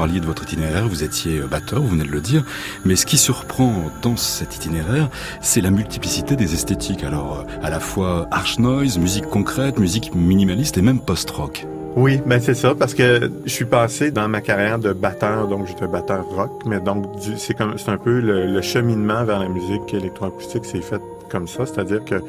Parliez 0.04 0.20
de 0.20 0.26
votre 0.26 0.44
itinéraire, 0.44 0.86
vous 0.86 1.06
étiez 1.06 1.40
batteur, 1.50 1.82
vous 1.82 1.88
venez 1.88 2.04
de 2.04 2.12
le 2.12 2.20
dire, 2.20 2.44
mais 2.84 2.98
ce 2.98 3.06
qui 3.06 3.18
surprend 3.18 3.90
dans 4.02 4.18
cet 4.18 4.54
itinéraire, 4.54 5.10
c'est 5.40 5.62
la 5.62 5.72
multiplicité 5.72 6.36
des 6.36 6.54
esthétiques. 6.54 7.06
Alors, 7.06 7.46
à 7.62 7.70
la 7.70 7.80
fois 7.80 8.28
arch 8.30 8.60
noise, 8.60 8.98
musique 8.98 9.28
concrète, 9.28 9.80
musique 9.80 10.14
minimaliste 10.14 10.78
et 10.78 10.82
même 10.82 11.00
post-rock. 11.00 11.66
Oui, 11.96 12.20
ben 12.26 12.42
c'est 12.42 12.54
ça, 12.54 12.76
parce 12.76 12.94
que 12.94 13.32
je 13.46 13.50
suis 13.50 13.64
passé 13.64 14.12
dans 14.12 14.28
ma 14.28 14.42
carrière 14.42 14.78
de 14.78 14.92
batteur, 14.92 15.48
donc 15.48 15.68
j'étais 15.68 15.88
batteur 15.88 16.26
rock, 16.26 16.52
mais 16.66 16.82
donc 16.82 17.06
c'est 17.38 17.54
comme 17.54 17.78
c'est 17.78 17.92
un 17.92 17.98
peu 17.98 18.20
le, 18.20 18.62
cheminement 18.62 19.24
vers 19.24 19.40
la 19.40 19.48
musique 19.48 19.94
électroacoustique, 19.94 20.66
c'est 20.66 20.82
fait 20.82 21.02
comme 21.30 21.48
ça, 21.48 21.66
c'est-à-dire 21.66 22.04
que 22.04 22.22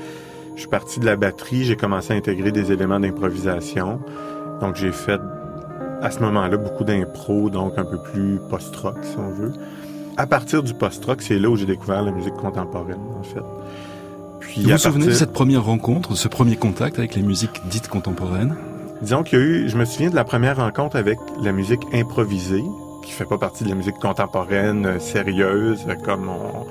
je 0.54 0.60
suis 0.60 0.70
parti 0.70 1.00
de 1.00 1.06
la 1.06 1.16
batterie, 1.16 1.64
j'ai 1.64 1.74
commencé 1.74 2.12
à 2.12 2.16
intégrer 2.16 2.52
des 2.52 2.70
éléments 2.70 3.00
d'improvisation, 3.00 3.98
donc 4.60 4.76
j'ai 4.76 4.92
fait 4.92 5.20
à 6.04 6.10
ce 6.10 6.20
moment-là 6.20 6.58
beaucoup 6.58 6.84
d'impro, 6.84 7.48
donc 7.48 7.78
un 7.78 7.84
peu 7.84 7.96
plus 7.96 8.38
post-rock, 8.50 8.98
si 9.02 9.16
on 9.18 9.30
veut. 9.30 9.52
À 10.18 10.26
partir 10.26 10.62
du 10.62 10.74
post-rock, 10.74 11.22
c'est 11.22 11.38
là 11.38 11.48
où 11.48 11.56
j'ai 11.56 11.64
découvert 11.64 12.02
la 12.02 12.12
musique 12.12 12.34
contemporaine, 12.34 13.00
en 13.18 13.22
fait. 13.22 13.40
Puis 14.38 14.62
vous 14.62 14.70
vous 14.70 14.78
souvenez 14.78 15.06
de 15.06 15.12
cette 15.12 15.32
première 15.32 15.64
rencontre, 15.64 16.10
de 16.10 16.16
ce 16.16 16.28
premier 16.28 16.56
contact 16.56 16.98
avec 16.98 17.14
les 17.14 17.22
musiques 17.22 17.62
dites 17.70 17.88
contemporaines? 17.88 18.54
Disons 19.00 19.22
qu'il 19.22 19.38
y 19.38 19.42
a 19.42 19.44
eu, 19.44 19.68
je 19.68 19.76
me 19.78 19.86
souviens 19.86 20.10
de 20.10 20.14
la 20.14 20.24
première 20.24 20.58
rencontre 20.58 20.96
avec 20.96 21.18
la 21.42 21.52
musique 21.52 21.82
improvisée, 21.94 22.64
qui 23.02 23.10
fait 23.10 23.24
pas 23.24 23.38
partie 23.38 23.64
de 23.64 23.70
la 23.70 23.74
musique 23.74 23.98
contemporaine 23.98 24.86
euh, 24.86 24.98
sérieuse, 24.98 25.86
comme 26.04 26.28
on, 26.28 26.66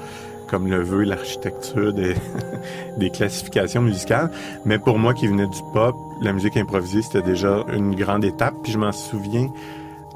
comme 0.53 0.67
le 0.67 0.83
veut 0.83 1.03
l'architecture 1.03 1.91
des, 2.97 3.09
classifications 3.09 3.81
musicales. 3.81 4.29
Mais 4.65 4.77
pour 4.77 4.99
moi 4.99 5.15
qui 5.15 5.25
venais 5.25 5.47
du 5.47 5.59
pop, 5.73 5.95
la 6.21 6.31
musique 6.31 6.57
improvisée, 6.57 7.01
c'était 7.01 7.23
déjà 7.23 7.65
une 7.73 7.95
grande 7.95 8.23
étape. 8.23 8.53
Puis 8.61 8.71
je 8.71 8.77
m'en 8.77 8.91
souviens 8.91 9.49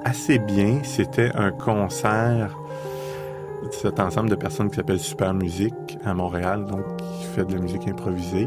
assez 0.06 0.38
bien. 0.38 0.82
C'était 0.84 1.32
un 1.34 1.50
concert 1.50 2.56
de 3.64 3.72
cet 3.72 4.00
ensemble 4.00 4.30
de 4.30 4.36
personnes 4.36 4.70
qui 4.70 4.76
s'appelle 4.76 5.00
Super 5.00 5.34
Musique 5.34 5.98
à 6.06 6.14
Montréal, 6.14 6.68
donc 6.68 6.86
qui 6.98 7.26
fait 7.36 7.44
de 7.44 7.56
la 7.56 7.60
musique 7.60 7.88
improvisée. 7.88 8.46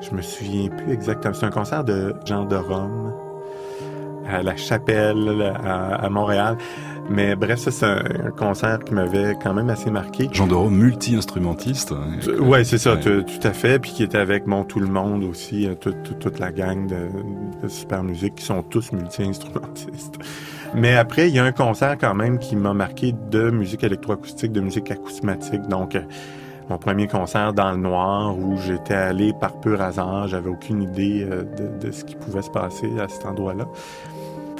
Je 0.00 0.10
me 0.16 0.22
souviens 0.22 0.70
plus 0.70 0.90
exactement. 0.90 1.34
C'est 1.34 1.44
un 1.44 1.50
concert 1.50 1.84
de 1.84 2.14
Jean 2.24 2.46
de 2.46 2.56
Rome 2.56 3.12
à 4.26 4.42
la 4.42 4.56
Chapelle 4.56 5.52
à, 5.62 6.08
Montréal. 6.08 6.56
Mais 7.10 7.36
bref, 7.36 7.58
ça, 7.58 7.70
c'est 7.70 7.86
un, 7.86 8.30
concert 8.36 8.80
qui 8.80 8.94
m'avait 8.94 9.34
quand 9.42 9.52
même 9.52 9.68
assez 9.68 9.90
marqué. 9.90 10.28
Jean 10.32 10.46
de 10.46 10.54
Rome, 10.54 10.74
multi-instrumentiste. 10.74 11.92
Hein, 11.92 12.18
euh, 12.28 12.40
ouais, 12.40 12.64
c'est 12.64 12.78
ça, 12.78 12.96
tout 12.96 13.24
à 13.42 13.52
fait. 13.52 13.78
Puis 13.78 13.92
qui 13.92 14.02
était 14.02 14.18
avec 14.18 14.46
mon 14.46 14.64
tout 14.64 14.80
le 14.80 14.86
monde 14.86 15.22
aussi, 15.24 15.66
euh, 15.66 15.74
toute 15.74 16.38
la 16.38 16.50
gang 16.50 16.86
de, 16.86 17.68
super 17.68 18.02
musique 18.02 18.36
qui 18.36 18.44
sont 18.44 18.62
tous 18.62 18.92
multi-instrumentistes. 18.92 20.18
Mais 20.74 20.96
après, 20.96 21.28
il 21.28 21.34
y 21.34 21.38
a 21.38 21.44
un 21.44 21.52
concert 21.52 21.96
quand 22.00 22.14
même 22.14 22.38
qui 22.38 22.56
m'a 22.56 22.74
marqué 22.74 23.14
de 23.30 23.50
musique 23.50 23.84
électroacoustique, 23.84 24.52
de 24.52 24.60
musique 24.60 24.90
acousmatique. 24.90 25.62
Donc, 25.68 25.94
euh, 25.94 26.02
mon 26.70 26.78
premier 26.78 27.06
concert 27.06 27.52
dans 27.52 27.72
le 27.72 27.76
noir 27.76 28.38
où 28.38 28.56
j'étais 28.56 28.94
allé 28.94 29.34
par 29.38 29.60
pur 29.60 29.82
hasard. 29.82 30.28
J'avais 30.28 30.48
aucune 30.48 30.82
idée 30.82 31.22
de, 31.22 31.86
de, 31.86 31.92
ce 31.92 32.04
qui 32.04 32.14
pouvait 32.14 32.40
se 32.40 32.48
passer 32.48 32.88
à 32.98 33.06
cet 33.06 33.26
endroit-là. 33.26 33.66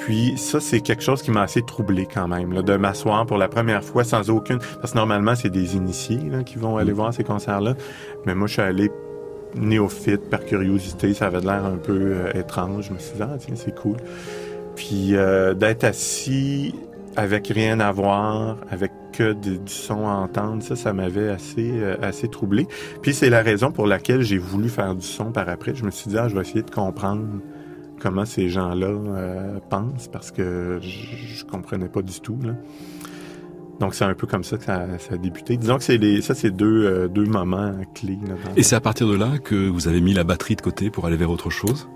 Puis 0.05 0.37
ça, 0.37 0.59
c'est 0.59 0.81
quelque 0.81 1.01
chose 1.01 1.23
qui 1.23 1.31
m'a 1.31 1.41
assez 1.41 1.63
troublé 1.63 2.05
quand 2.05 2.27
même, 2.27 2.53
là, 2.53 2.61
de 2.61 2.77
m'asseoir 2.77 3.25
pour 3.25 3.39
la 3.39 3.47
première 3.47 3.83
fois 3.83 4.03
sans 4.03 4.29
aucune... 4.29 4.59
Parce 4.79 4.91
que 4.91 4.97
normalement, 4.99 5.33
c'est 5.33 5.49
des 5.49 5.75
initiés 5.75 6.19
là, 6.29 6.43
qui 6.43 6.59
vont 6.59 6.77
aller 6.77 6.91
mm. 6.91 6.95
voir 6.95 7.11
ces 7.11 7.23
concerts-là. 7.23 7.73
Mais 8.27 8.35
moi, 8.35 8.45
je 8.45 8.53
suis 8.53 8.61
allé 8.61 8.91
néophyte, 9.55 10.29
par 10.29 10.45
curiosité. 10.45 11.15
Ça 11.15 11.25
avait 11.25 11.39
l'air 11.39 11.65
un 11.65 11.77
peu 11.77 11.97
euh, 11.97 12.33
étrange. 12.33 12.85
Je 12.89 12.93
me 12.93 12.99
suis 12.99 13.15
dit, 13.15 13.23
ah 13.23 13.35
tiens, 13.39 13.55
c'est 13.55 13.73
cool. 13.73 13.97
Puis 14.75 15.15
euh, 15.15 15.55
d'être 15.55 15.83
assis 15.83 16.75
avec 17.15 17.47
rien 17.47 17.79
à 17.79 17.91
voir, 17.91 18.57
avec 18.69 18.91
que 19.11 19.33
du 19.33 19.57
son 19.65 20.07
à 20.07 20.11
entendre, 20.11 20.61
ça, 20.61 20.75
ça 20.75 20.93
m'avait 20.93 21.29
assez, 21.29 21.71
euh, 21.73 21.95
assez 22.03 22.27
troublé. 22.27 22.67
Puis 23.01 23.15
c'est 23.15 23.31
la 23.31 23.41
raison 23.41 23.71
pour 23.71 23.87
laquelle 23.87 24.21
j'ai 24.21 24.37
voulu 24.37 24.69
faire 24.69 24.93
du 24.93 25.07
son 25.07 25.31
par 25.31 25.49
après. 25.49 25.73
Je 25.73 25.83
me 25.83 25.89
suis 25.89 26.11
dit, 26.11 26.17
ah, 26.19 26.27
je 26.27 26.35
vais 26.35 26.41
essayer 26.41 26.61
de 26.61 26.69
comprendre 26.69 27.25
comment 28.05 28.25
ces 28.25 28.49
gens-là 28.49 28.85
euh, 28.85 29.57
pensent 29.67 30.07
parce 30.07 30.29
que 30.29 30.77
je, 30.79 31.37
je, 31.37 31.43
comprenais 31.43 31.87
pas 31.87 32.03
du 32.03 32.19
tout. 32.19 32.37
Là. 32.43 32.51
Donc 33.79 33.95
c'est 33.95 34.03
un 34.03 34.13
peu 34.13 34.27
comme 34.27 34.43
ça 34.43 34.57
que 34.57 34.63
ça, 34.63 34.85
a 35.11 35.17
débuté. 35.17 35.57
Disons 35.57 35.77
que 35.77 35.83
c'est 35.83 35.97
les, 35.97 36.21
ça 36.21 36.35
c'est 36.35 36.51
deux, 36.51 36.85
euh, 36.85 37.07
deux 37.07 37.25
moments 37.25 37.73
clés. 37.95 38.19
Et 38.55 38.61
c'est 38.61 38.75
à 38.75 38.79
partir 38.79 39.07
de 39.07 39.15
là 39.15 39.39
que 39.43 39.55
vous 39.55 39.87
avez 39.87 40.01
mis 40.01 40.13
la 40.13 40.23
batterie 40.23 40.55
de 40.55 40.61
côté 40.61 40.91
pour 40.91 41.07
aller 41.07 41.17
vers 41.17 41.31
autre 41.31 41.49
chose? 41.49 41.89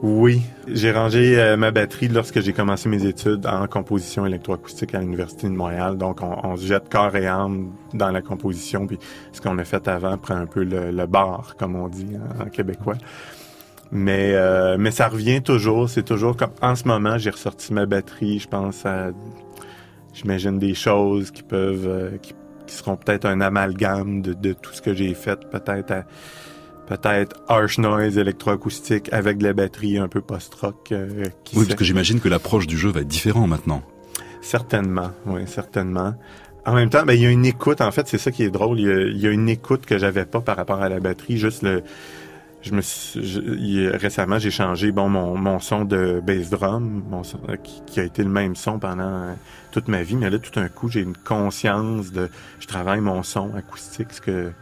Oui, 0.00 0.40
j'ai 0.66 0.92
rangé 0.92 1.38
euh, 1.38 1.58
ma 1.58 1.72
batterie 1.72 2.08
lorsque 2.08 2.40
j'ai 2.40 2.54
commencé 2.54 2.88
mes 2.88 3.04
études 3.04 3.44
en 3.46 3.66
composition 3.66 4.24
électroacoustique 4.24 4.94
à 4.94 5.00
l'université 5.00 5.46
de 5.46 5.52
Montréal. 5.52 5.98
Donc 5.98 6.20
on, 6.22 6.56
se 6.56 6.64
jette 6.64 6.88
corps 6.88 7.14
et 7.16 7.26
âme 7.26 7.72
dans 7.92 8.10
la 8.10 8.22
composition. 8.22 8.86
Puis 8.86 8.98
ce 9.32 9.42
qu'on 9.42 9.58
a 9.58 9.64
fait 9.64 9.86
avant 9.88 10.16
prend 10.16 10.36
un 10.36 10.46
peu 10.46 10.64
le, 10.64 10.90
le 10.90 11.06
bar, 11.06 11.54
comme 11.58 11.76
on 11.76 11.88
dit 11.88 12.16
en 12.40 12.46
québécois. 12.48 12.96
Mais, 13.92 14.32
euh, 14.32 14.76
mais 14.78 14.90
ça 14.90 15.08
revient 15.08 15.42
toujours. 15.42 15.88
C'est 15.88 16.02
toujours 16.02 16.36
comme 16.36 16.52
en 16.62 16.74
ce 16.74 16.88
moment, 16.88 17.18
j'ai 17.18 17.30
ressorti 17.30 17.74
ma 17.74 17.84
batterie. 17.84 18.38
Je 18.38 18.48
pense 18.48 18.86
à, 18.86 19.10
j'imagine 20.14 20.58
des 20.58 20.74
choses 20.74 21.30
qui 21.30 21.42
peuvent, 21.42 21.86
euh, 21.86 22.16
qui, 22.16 22.34
seront 22.68 22.96
peut-être 22.96 23.26
un 23.26 23.42
amalgame 23.42 24.22
de, 24.22 24.32
de, 24.32 24.54
tout 24.54 24.72
ce 24.72 24.80
que 24.80 24.94
j'ai 24.94 25.12
fait, 25.12 25.38
peut-être 25.50 25.92
peut-être 26.86 27.36
harsh 27.48 27.78
noise 27.78 28.16
électroacoustique 28.16 29.12
avec 29.12 29.38
de 29.38 29.44
la 29.44 29.52
batterie 29.52 29.98
un 29.98 30.08
peu 30.08 30.22
post-rock. 30.22 30.90
Euh, 30.92 31.24
oui, 31.54 31.66
parce 31.66 31.74
que 31.74 31.84
j'imagine 31.84 32.18
que 32.18 32.28
l'approche 32.28 32.66
du 32.66 32.78
jeu 32.78 32.90
va 32.90 33.00
être 33.00 33.08
différente 33.08 33.48
maintenant. 33.48 33.82
Certainement, 34.40 35.10
oui, 35.26 35.42
certainement. 35.46 36.14
En 36.64 36.74
même 36.74 36.90
temps, 36.90 37.04
ben, 37.04 37.12
il 37.12 37.22
y 37.22 37.26
a 37.26 37.30
une 37.30 37.44
écoute. 37.44 37.80
En 37.80 37.90
fait, 37.90 38.08
c'est 38.08 38.18
ça 38.18 38.30
qui 38.30 38.42
est 38.42 38.50
drôle. 38.50 38.80
Il 38.80 38.86
y, 38.86 38.90
a, 38.90 39.00
il 39.02 39.18
y 39.18 39.26
a 39.26 39.30
une 39.30 39.48
écoute 39.48 39.84
que 39.84 39.98
j'avais 39.98 40.24
pas 40.24 40.40
par 40.40 40.56
rapport 40.56 40.80
à 40.80 40.88
la 40.88 41.00
batterie. 41.00 41.36
Juste 41.36 41.62
le, 41.62 41.82
je 42.62 42.72
me 42.72 42.80
suis, 42.80 43.88
récemment, 43.88 44.38
j'ai 44.38 44.50
changé 44.50 44.92
bon 44.92 45.08
mon, 45.08 45.36
mon 45.36 45.58
son 45.58 45.84
de 45.84 46.20
bass 46.24 46.48
drum, 46.48 47.02
mon 47.08 47.24
son, 47.24 47.40
euh, 47.48 47.56
qui, 47.86 48.00
a 48.00 48.04
été 48.04 48.22
le 48.22 48.30
même 48.30 48.54
son 48.54 48.78
pendant 48.78 49.02
euh, 49.02 49.34
toute 49.72 49.88
ma 49.88 50.02
vie, 50.02 50.16
mais 50.16 50.30
là 50.30 50.38
tout 50.38 50.52
d'un 50.52 50.68
coup, 50.68 50.88
j'ai 50.88 51.00
une 51.00 51.16
conscience 51.16 52.12
de 52.12 52.28
je 52.60 52.66
travaille 52.66 53.00
mon 53.00 53.22
son 53.22 53.54
acoustique 53.56 54.12
ce 54.12 54.20
que 54.20 54.52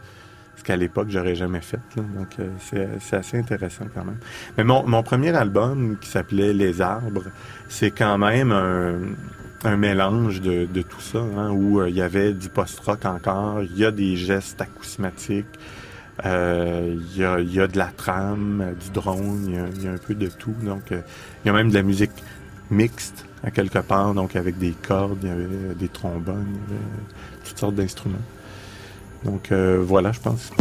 ce 0.57 0.63
qu'à 0.63 0.75
l'époque 0.75 1.07
j'aurais 1.09 1.35
jamais 1.35 1.61
fait. 1.61 1.79
Donc 1.95 2.37
euh, 2.39 2.49
c'est 2.99 3.15
assez 3.15 3.37
intéressant 3.37 3.85
quand 3.93 4.03
même. 4.03 4.19
Mais 4.57 4.63
mon, 4.63 4.85
mon 4.87 5.03
premier 5.03 5.35
album 5.35 5.97
qui 6.01 6.09
s'appelait 6.09 6.53
Les 6.53 6.81
arbres, 6.81 7.25
c'est 7.69 7.91
quand 7.91 8.17
même 8.17 8.51
un 8.51 8.99
un 9.63 9.77
mélange 9.77 10.41
de, 10.41 10.65
de 10.65 10.81
tout 10.81 11.01
ça, 11.01 11.19
hein, 11.19 11.51
où 11.51 11.85
il 11.85 11.95
y 11.95 12.01
avait 12.01 12.33
du 12.33 12.49
post-rock 12.49 13.05
encore, 13.05 13.61
il 13.61 13.77
y 13.77 13.85
a 13.85 13.91
des 13.91 14.15
gestes 14.15 14.59
acousmatiques, 14.59 15.45
il 16.23 16.27
euh, 16.27 16.95
y, 17.15 17.23
a, 17.23 17.39
y, 17.39 17.59
a, 17.59 17.67
de 17.67 17.77
la 17.77 17.87
trame, 17.87 18.75
du 18.79 18.91
drone, 18.91 19.71
il 19.75 19.83
y, 19.83 19.87
a 19.87 19.91
un 19.91 19.97
peu 19.97 20.13
de 20.13 20.27
tout. 20.27 20.53
Donc, 20.61 20.83
il 20.91 20.97
euh, 20.97 21.01
y 21.45 21.49
a 21.49 21.53
même 21.53 21.69
de 21.69 21.73
la 21.73 21.83
musique 21.83 22.11
mixte 22.69 23.25
à 23.43 23.49
quelque 23.49 23.79
part, 23.79 24.13
donc 24.13 24.35
avec 24.35 24.57
des 24.59 24.71
cordes, 24.71 25.23
y 25.23 25.29
avait 25.29 25.75
des 25.75 25.89
trombones, 25.89 26.47
y 26.69 26.73
avait 26.73 26.83
toutes 27.43 27.57
sortes 27.57 27.75
d'instruments. 27.75 28.17
Donc 29.23 29.51
euh, 29.51 29.83
voilà, 29.83 30.11
je 30.11 30.19
pense. 30.19 30.51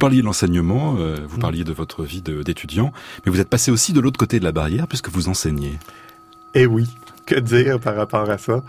Parliez 0.00 0.20
de 0.20 0.26
l'enseignement, 0.26 0.96
euh, 0.98 1.16
vous 1.28 1.36
Mm. 1.36 1.40
parliez 1.40 1.64
de 1.64 1.72
votre 1.72 2.02
vie 2.02 2.22
d'étudiant, 2.22 2.92
mais 3.24 3.30
vous 3.30 3.38
êtes 3.40 3.48
passé 3.48 3.70
aussi 3.70 3.92
de 3.92 4.00
l'autre 4.00 4.18
côté 4.18 4.40
de 4.40 4.44
la 4.44 4.52
barrière 4.52 4.88
puisque 4.88 5.08
vous 5.10 5.28
enseignez. 5.28 5.78
Eh 6.54 6.66
oui, 6.66 6.88
que 7.26 7.38
dire 7.38 7.78
par 7.78 7.94
rapport 7.94 8.28
à 8.28 8.36
ça? 8.38 8.62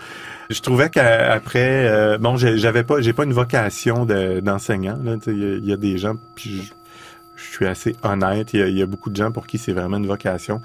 Je 0.52 0.62
trouvais 0.62 0.90
qu'après, 0.90 1.88
euh, 1.88 2.18
bon, 2.20 2.38
j'avais 2.38 2.84
pas, 2.84 3.02
j'ai 3.02 3.14
pas 3.14 3.24
une 3.24 3.34
vocation 3.34 4.06
de- 4.06 4.40
d'enseignant. 4.42 5.00
Il 5.04 5.34
y, 5.40 5.46
a- 5.46 5.56
il 5.58 5.66
y 5.66 5.74
a 5.74 5.78
des 5.78 5.98
gens, 5.98 6.16
puis 6.36 6.62
je, 6.62 6.72
je 7.36 7.44
suis 7.56 7.66
assez 7.66 7.96
honnête. 8.04 8.54
Il 8.54 8.68
y, 8.68 8.74
y 8.80 8.82
a 8.84 8.86
beaucoup 8.86 9.10
de 9.10 9.16
gens 9.16 9.32
pour 9.32 9.48
qui 9.48 9.58
c'est 9.58 9.74
vraiment 9.74 9.98
une 9.98 10.08
vocation. 10.08 10.62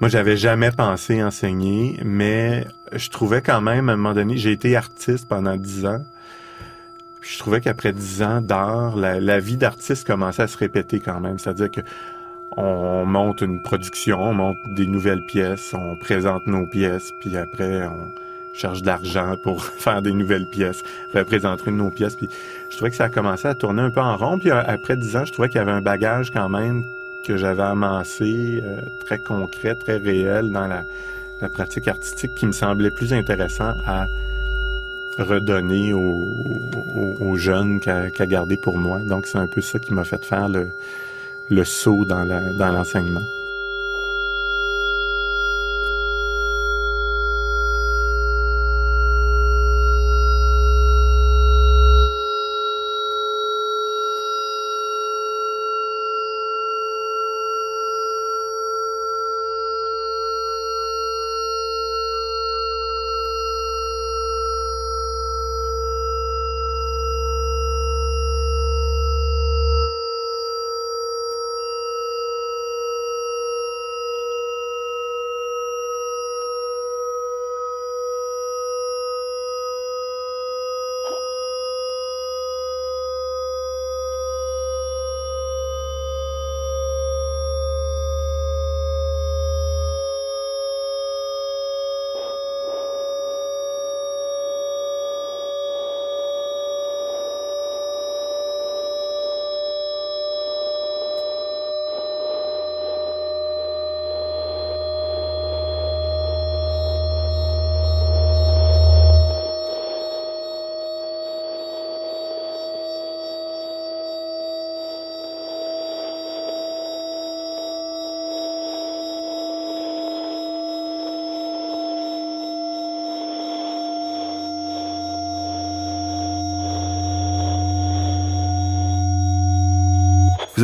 Moi, 0.00 0.08
j'avais 0.08 0.36
jamais 0.36 0.70
pensé 0.72 1.22
enseigner, 1.22 2.00
mais 2.04 2.66
je 2.92 3.08
trouvais 3.10 3.42
quand 3.42 3.60
même, 3.60 3.88
à 3.88 3.92
un 3.92 3.96
moment 3.96 4.12
donné, 4.14 4.36
j'ai 4.36 4.50
été 4.52 4.74
artiste 4.76 5.28
pendant 5.28 5.56
dix 5.56 5.84
ans. 5.86 6.02
Je 7.24 7.38
trouvais 7.38 7.60
qu'après 7.60 7.92
dix 7.92 8.22
ans 8.22 8.42
d'art, 8.42 8.96
la, 8.96 9.40
vie 9.40 9.56
d'artiste 9.56 10.06
commençait 10.06 10.42
à 10.42 10.46
se 10.46 10.58
répéter 10.58 11.00
quand 11.00 11.20
même. 11.20 11.38
C'est-à-dire 11.38 11.70
que 11.70 11.80
on 12.56 13.04
monte 13.04 13.40
une 13.40 13.62
production, 13.62 14.22
on 14.22 14.34
monte 14.34 14.58
des 14.76 14.86
nouvelles 14.86 15.24
pièces, 15.24 15.74
on 15.74 15.96
présente 15.96 16.46
nos 16.46 16.66
pièces, 16.66 17.12
puis 17.20 17.36
après 17.36 17.84
on 17.84 18.12
cherche 18.54 18.82
de 18.82 18.86
l'argent 18.86 19.34
pour 19.42 19.64
faire 19.78 20.02
des 20.02 20.12
nouvelles 20.12 20.46
pièces, 20.46 20.84
représenter 21.14 21.70
nos 21.70 21.90
pièces. 21.90 22.14
Puis 22.14 22.28
je 22.70 22.76
trouvais 22.76 22.90
que 22.90 22.96
ça 22.96 23.04
a 23.04 23.08
commencé 23.08 23.48
à 23.48 23.54
tourner 23.54 23.82
un 23.82 23.90
peu 23.90 24.00
en 24.00 24.16
rond. 24.16 24.38
Puis 24.38 24.50
euh, 24.50 24.62
après 24.66 24.96
dix 24.96 25.16
ans, 25.16 25.24
je 25.24 25.32
trouvais 25.32 25.48
qu'il 25.48 25.58
y 25.58 25.62
avait 25.62 25.72
un 25.72 25.82
bagage 25.82 26.30
quand 26.30 26.50
même 26.50 26.84
que 27.26 27.38
j'avais 27.38 27.62
amassé, 27.62 28.62
euh, 28.62 28.82
très 29.00 29.18
concret, 29.18 29.74
très 29.74 29.96
réel 29.96 30.50
dans 30.50 30.66
la 30.66 30.84
pratique 31.48 31.88
artistique, 31.88 32.34
qui 32.34 32.46
me 32.46 32.52
semblait 32.52 32.90
plus 32.90 33.12
intéressant 33.14 33.72
à 33.86 34.06
redonner 35.18 35.92
aux, 35.92 37.36
jeunes 37.36 37.80
qu'à 37.80 38.10
qu'à 38.10 38.26
garder 38.26 38.56
pour 38.56 38.78
moi. 38.78 39.00
Donc 39.00 39.26
c'est 39.26 39.38
un 39.38 39.46
peu 39.46 39.60
ça 39.60 39.78
qui 39.78 39.92
m'a 39.92 40.04
fait 40.04 40.24
faire 40.24 40.48
le, 40.48 40.68
le 41.50 41.64
saut 41.64 42.04
dans 42.04 42.24
l'enseignement. 42.24 43.20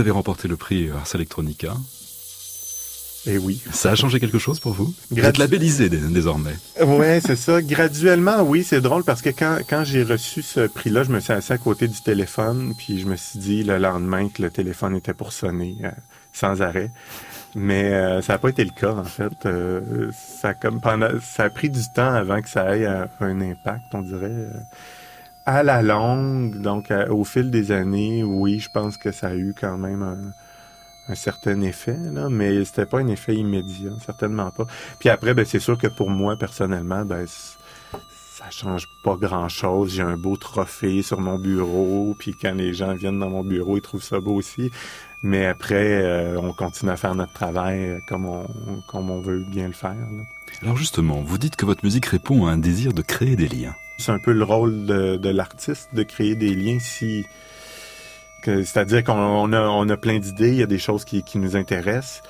Avez 0.00 0.10
remporté 0.10 0.48
le 0.48 0.56
prix 0.56 0.90
Ars 0.90 1.06
Electronica. 1.14 1.74
Et 3.26 3.36
oui. 3.36 3.60
Ça 3.70 3.90
a 3.90 3.94
changé 3.94 4.18
quelque 4.18 4.38
chose 4.38 4.60
pour 4.60 4.72
vous? 4.72 4.94
Vous 5.10 5.16
Gratu- 5.16 5.28
êtes 5.28 5.38
labellisé 5.38 5.90
dé- 5.90 5.98
désormais. 5.98 6.54
Ouais, 6.82 7.20
c'est 7.24 7.36
ça. 7.36 7.60
Graduellement, 7.60 8.40
oui, 8.42 8.64
c'est 8.64 8.80
drôle 8.80 9.04
parce 9.04 9.20
que 9.20 9.28
quand, 9.28 9.58
quand 9.68 9.84
j'ai 9.84 10.02
reçu 10.02 10.40
ce 10.40 10.66
prix-là, 10.66 11.04
je 11.04 11.10
me 11.10 11.20
suis 11.20 11.32
assis 11.34 11.52
à 11.52 11.58
côté 11.58 11.86
du 11.86 12.00
téléphone, 12.00 12.72
puis 12.78 12.98
je 12.98 13.06
me 13.06 13.16
suis 13.16 13.38
dit 13.38 13.62
le 13.62 13.76
lendemain 13.76 14.28
que 14.30 14.40
le 14.40 14.48
téléphone 14.50 14.96
était 14.96 15.12
pour 15.12 15.34
sonner 15.34 15.76
euh, 15.84 15.90
sans 16.32 16.62
arrêt. 16.62 16.90
Mais 17.54 17.92
euh, 17.92 18.22
ça 18.22 18.34
n'a 18.34 18.38
pas 18.38 18.48
été 18.48 18.64
le 18.64 18.70
cas, 18.70 18.92
en 18.94 19.04
fait. 19.04 19.44
Euh, 19.44 20.10
ça, 20.40 20.48
a 20.50 20.54
comme 20.54 20.80
pendant, 20.80 21.08
ça 21.20 21.44
a 21.44 21.50
pris 21.50 21.68
du 21.68 21.82
temps 21.94 22.14
avant 22.14 22.40
que 22.40 22.48
ça 22.48 22.74
ait 22.74 22.86
un, 22.86 23.06
un 23.20 23.40
impact, 23.42 23.84
on 23.92 24.00
dirait. 24.00 24.46
À 25.50 25.62
la 25.62 25.82
longue, 25.82 26.60
donc 26.60 26.92
au 27.10 27.24
fil 27.24 27.50
des 27.50 27.72
années, 27.72 28.22
oui, 28.22 28.58
je 28.60 28.70
pense 28.70 28.96
que 28.96 29.12
ça 29.12 29.28
a 29.28 29.34
eu 29.34 29.54
quand 29.58 29.76
même 29.76 30.02
un, 30.02 31.14
certain 31.14 31.60
effet, 31.62 31.98
là, 32.12 32.28
mais 32.28 32.64
c'était 32.64 32.86
pas 32.86 33.00
un 33.00 33.08
effet 33.08 33.34
immédiat, 33.34 33.90
certainement 34.04 34.50
pas. 34.52 34.66
Puis 35.00 35.08
après, 35.08 35.34
ben, 35.34 35.44
c'est 35.44 35.58
sûr 35.58 35.76
que 35.76 35.88
pour 35.88 36.08
moi, 36.08 36.36
personnellement, 36.36 37.04
ben, 37.04 37.26
ça 37.26 38.48
change 38.50 38.88
pas 39.02 39.16
grand-chose. 39.16 39.94
J'ai 39.94 40.02
un 40.02 40.16
beau 40.16 40.36
trophée 40.36 41.02
sur 41.02 41.20
mon 41.20 41.38
bureau, 41.38 42.14
puis 42.18 42.34
quand 42.40 42.54
les 42.54 42.72
gens 42.72 42.94
viennent 42.94 43.18
dans 43.18 43.28
mon 43.28 43.42
bureau, 43.42 43.76
ils 43.76 43.82
trouvent 43.82 44.02
ça 44.02 44.20
beau 44.20 44.34
aussi. 44.34 44.70
Mais 45.22 45.46
après, 45.46 46.02
euh, 46.02 46.40
on 46.40 46.52
continue 46.52 46.90
à 46.90 46.96
faire 46.96 47.14
notre 47.14 47.32
travail 47.32 47.84
euh, 47.84 47.98
comme 48.08 48.26
on, 48.26 48.46
comme 48.86 49.10
on 49.10 49.20
veut 49.20 49.40
bien 49.40 49.66
le 49.66 49.74
faire. 49.74 49.96
Alors 50.62 50.76
justement, 50.76 51.20
vous 51.20 51.38
dites 51.38 51.56
que 51.56 51.66
votre 51.66 51.84
musique 51.84 52.06
répond 52.06 52.46
à 52.46 52.52
un 52.52 52.58
désir 52.58 52.92
de 52.94 53.02
créer 53.02 53.36
des 53.36 53.48
liens. 53.48 53.74
C'est 54.00 54.12
un 54.12 54.18
peu 54.18 54.32
le 54.32 54.44
rôle 54.44 54.86
de, 54.86 55.28
l'artiste 55.28 55.90
de 55.94 56.02
créer 56.02 56.34
des 56.34 56.54
liens 56.54 56.78
si 56.80 57.26
c'est-à-dire 58.42 59.04
qu'on 59.04 59.12
on 59.12 59.52
a, 59.52 59.60
on 59.60 59.86
a 59.90 59.96
plein 59.98 60.18
d'idées, 60.18 60.48
il 60.48 60.56
y 60.56 60.62
a 60.62 60.66
des 60.66 60.78
choses 60.78 61.04
qui, 61.04 61.22
qui 61.22 61.36
nous 61.36 61.56
intéressent. 61.56 62.22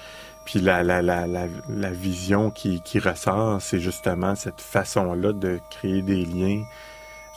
Puis 0.44 0.60
la, 0.60 0.82
la, 0.82 1.02
la, 1.02 1.26
la, 1.28 1.90
vision 1.92 2.50
qui, 2.50 2.80
ressort, 2.98 3.62
c'est 3.62 3.78
justement 3.78 4.34
cette 4.34 4.60
façon-là 4.60 5.32
de 5.32 5.60
créer 5.70 6.02
des 6.02 6.24
liens 6.24 6.64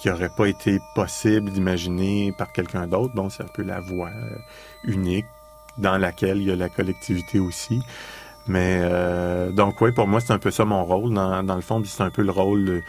qui 0.02 0.08
n'aurait 0.08 0.32
pas 0.36 0.48
été 0.48 0.80
possible 0.96 1.52
d'imaginer 1.52 2.34
par 2.38 2.52
quelqu'un 2.52 2.88
d'autre. 2.88 3.14
Bon, 3.14 3.30
c'est 3.30 3.44
un 3.44 3.54
peu 3.54 3.62
la 3.62 3.80
voie 3.80 4.10
euh, 4.10 4.38
unique 4.84 5.28
dans 5.78 5.98
laquelle 5.98 6.38
il 6.38 6.48
y 6.48 6.52
a 6.52 6.56
la 6.56 6.70
collectivité 6.70 7.40
aussi. 7.40 7.84
Mais 8.48 8.80
euh, 8.82 9.52
donc 9.52 9.80
oui, 9.82 9.92
pour 9.92 10.08
moi, 10.08 10.20
c'est 10.20 10.34
un 10.34 10.40
peu 10.40 10.52
ça 10.52 10.66
mon 10.66 10.84
rôle 10.84 11.14
dans, 11.14 11.44
dans 11.44 11.56
le 11.56 11.62
fond. 11.62 11.82
C'est 11.86 12.04
un 12.04 12.10
peu 12.10 12.24
le 12.24 12.32
rôle 12.32 12.70
euh, 12.70 12.82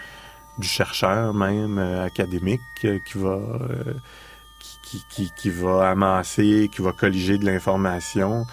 du 0.59 0.69
chercheur 0.69 1.35
même 1.35 1.79
euh, 1.79 2.05
académique 2.05 2.61
euh, 2.85 2.99
qui 3.05 3.19
va 3.19 3.39
euh, 3.39 3.95
qui, 4.83 5.05
qui, 5.09 5.33
qui, 5.37 5.51
va 5.51 5.91
amasser, 5.91 6.71
qui 6.73 6.83
va 6.83 6.93
colliger 6.93 7.39
de 7.39 7.45
l'information, 7.45 8.47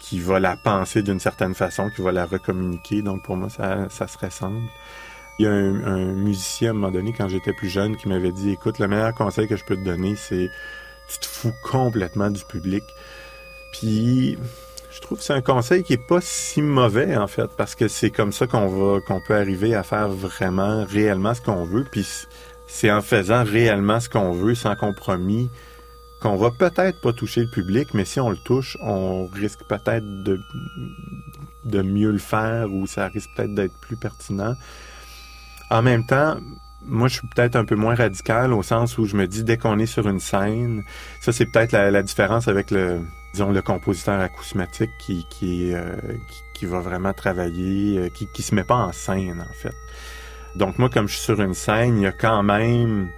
qui 0.00 0.18
va 0.18 0.40
la 0.40 0.56
penser 0.56 1.02
d'une 1.02 1.20
certaine 1.20 1.54
façon, 1.54 1.90
qui 1.90 2.02
va 2.02 2.10
la 2.10 2.26
recommuniquer. 2.26 3.02
Donc 3.02 3.22
pour 3.22 3.36
moi, 3.36 3.48
ça, 3.48 3.88
ça 3.90 4.08
se 4.08 4.18
ressemble. 4.18 4.68
Il 5.38 5.44
y 5.44 5.48
a 5.48 5.52
un, 5.52 6.12
musicien 6.14 6.68
à 6.68 6.70
un 6.70 6.74
moment 6.74 6.90
donné, 6.90 7.12
quand 7.12 7.28
j'étais 7.28 7.52
plus 7.52 7.68
jeune, 7.68 7.96
qui 7.96 8.08
m'avait 8.08 8.32
dit 8.32 8.50
Écoute, 8.50 8.78
le 8.78 8.88
meilleur 8.88 9.14
conseil 9.14 9.48
que 9.48 9.56
je 9.56 9.64
peux 9.64 9.76
te 9.76 9.84
donner, 9.84 10.16
c'est 10.16 10.50
tu 11.08 11.18
te 11.18 11.26
fous 11.26 11.52
complètement 11.62 12.30
du 12.30 12.44
public. 12.44 12.82
Puis 13.72 14.38
trouve 15.04 15.18
que 15.18 15.24
c'est 15.24 15.34
un 15.34 15.42
conseil 15.42 15.82
qui 15.82 15.92
est 15.92 16.08
pas 16.08 16.20
si 16.20 16.62
mauvais 16.62 17.16
en 17.16 17.26
fait, 17.26 17.50
parce 17.56 17.74
que 17.74 17.88
c'est 17.88 18.10
comme 18.10 18.32
ça 18.32 18.46
qu'on 18.46 18.68
va 18.68 19.00
qu'on 19.00 19.20
peut 19.20 19.36
arriver 19.36 19.74
à 19.74 19.82
faire 19.82 20.08
vraiment 20.08 20.84
réellement 20.84 21.34
ce 21.34 21.42
qu'on 21.42 21.64
veut. 21.64 21.84
Puis 21.90 22.06
c'est 22.66 22.90
en 22.90 23.02
faisant 23.02 23.44
réellement 23.44 24.00
ce 24.00 24.08
qu'on 24.08 24.32
veut, 24.32 24.54
sans 24.54 24.74
compromis, 24.76 25.50
qu'on 26.22 26.36
va 26.36 26.50
peut-être 26.50 27.00
pas 27.02 27.12
toucher 27.12 27.42
le 27.42 27.50
public, 27.50 27.92
mais 27.92 28.06
si 28.06 28.18
on 28.18 28.30
le 28.30 28.38
touche, 28.44 28.78
on 28.80 29.26
risque 29.26 29.64
peut-être 29.68 30.22
de, 30.24 30.40
de 31.66 31.82
mieux 31.82 32.10
le 32.10 32.18
faire 32.18 32.72
ou 32.72 32.86
ça 32.86 33.08
risque 33.08 33.30
peut-être 33.36 33.54
d'être 33.54 33.78
plus 33.80 33.96
pertinent. 33.96 34.54
En 35.70 35.82
même 35.82 36.06
temps, 36.06 36.36
moi, 36.86 37.08
je 37.08 37.14
suis 37.18 37.28
peut-être 37.34 37.56
un 37.56 37.64
peu 37.64 37.76
moins 37.76 37.94
radical 37.94 38.52
au 38.52 38.62
sens 38.62 38.96
où 38.96 39.04
je 39.06 39.16
me 39.16 39.26
dis, 39.26 39.44
dès 39.44 39.58
qu'on 39.58 39.78
est 39.78 39.86
sur 39.86 40.08
une 40.08 40.20
scène, 40.20 40.84
ça, 41.20 41.32
c'est 41.32 41.46
peut-être 41.46 41.72
la, 41.72 41.90
la 41.90 42.02
différence 42.02 42.48
avec 42.48 42.70
le, 42.70 43.00
disons, 43.34 43.50
le 43.50 43.62
compositeur 43.62 44.20
acousmatique 44.20 44.92
qui, 44.98 45.26
qui, 45.28 45.74
euh, 45.74 45.96
qui, 46.54 46.66
va 46.66 46.78
vraiment 46.78 47.12
travailler, 47.12 47.98
euh, 47.98 48.08
qui, 48.08 48.28
qui 48.28 48.42
se 48.42 48.54
met 48.54 48.62
pas 48.62 48.76
en 48.76 48.92
scène, 48.92 49.44
en 49.48 49.52
fait. 49.52 49.74
Donc, 50.54 50.78
moi, 50.78 50.88
comme 50.88 51.08
je 51.08 51.14
suis 51.14 51.24
sur 51.24 51.40
une 51.42 51.52
scène, 51.52 51.98
il 51.98 52.04
y 52.04 52.06
a 52.06 52.12
quand 52.12 52.44
même, 52.44 53.08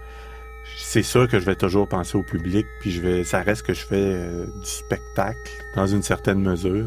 c'est 0.79 1.03
sûr 1.03 1.29
que 1.29 1.39
je 1.39 1.45
vais 1.45 1.55
toujours 1.55 1.87
penser 1.87 2.17
au 2.17 2.23
public, 2.23 2.67
puis 2.81 2.91
je 2.91 3.03
vais, 3.03 3.25
ça 3.25 3.43
reste 3.43 3.63
que 3.67 3.75
je 3.75 3.85
fais 3.85 4.15
euh, 4.15 4.47
du 4.47 4.69
spectacle 4.69 5.53
dans 5.77 5.87
une 5.87 6.03
certaine 6.03 6.41
mesure. 6.41 6.87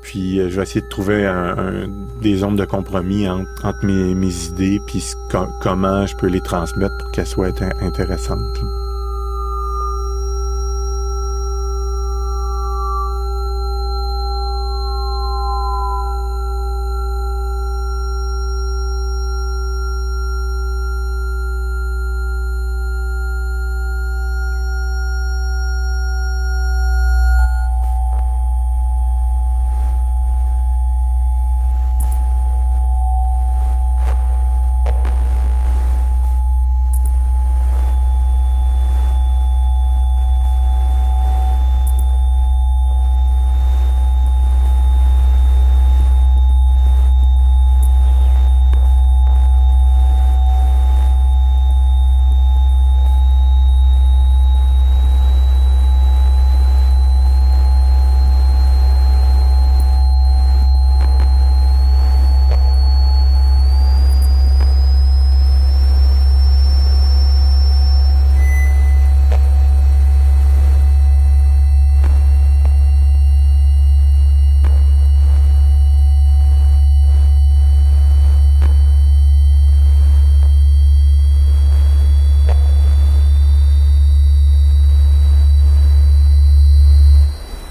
Puis 0.00 0.36
je 0.36 0.56
vais 0.56 0.62
essayer 0.62 0.82
de 0.82 0.88
trouver 0.88 1.28
des 2.22 2.36
zones 2.36 2.54
de 2.54 2.64
compromis 2.64 3.28
entre, 3.28 3.84
mes, 3.84 4.14
mes, 4.14 4.46
idées, 4.46 4.80
puis 4.86 5.04
comment 5.60 6.06
je 6.06 6.14
peux 6.14 6.28
les 6.28 6.40
transmettre 6.40 6.96
pour 7.00 7.10
qu'elles 7.10 7.26
soient 7.26 7.50
intéressantes. 7.80 8.85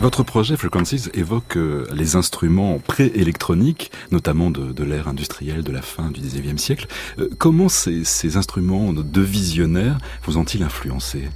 Votre 0.06 0.22
projet 0.22 0.56
Frequencies 0.56 1.10
évoque 1.16 1.58
euh, 1.58 1.88
les 1.92 2.16
instruments 2.16 2.78
pré-électroniques, 2.78 3.92
notamment 4.12 4.52
de, 4.52 4.84
l'ère 4.84 5.08
industrielle 5.08 5.64
de 5.64 5.72
la 5.72 5.82
fin 5.82 6.12
du 6.12 6.22
XIXe 6.22 6.62
siècle. 6.62 6.86
Euh, 7.18 7.28
comment 7.40 7.70
ces, 7.70 8.38
instruments 8.38 8.94
de 8.94 9.22
visionnaires 9.22 9.98
vous 10.22 10.38
ont-ils 10.38 10.62
influencé? 10.62 11.30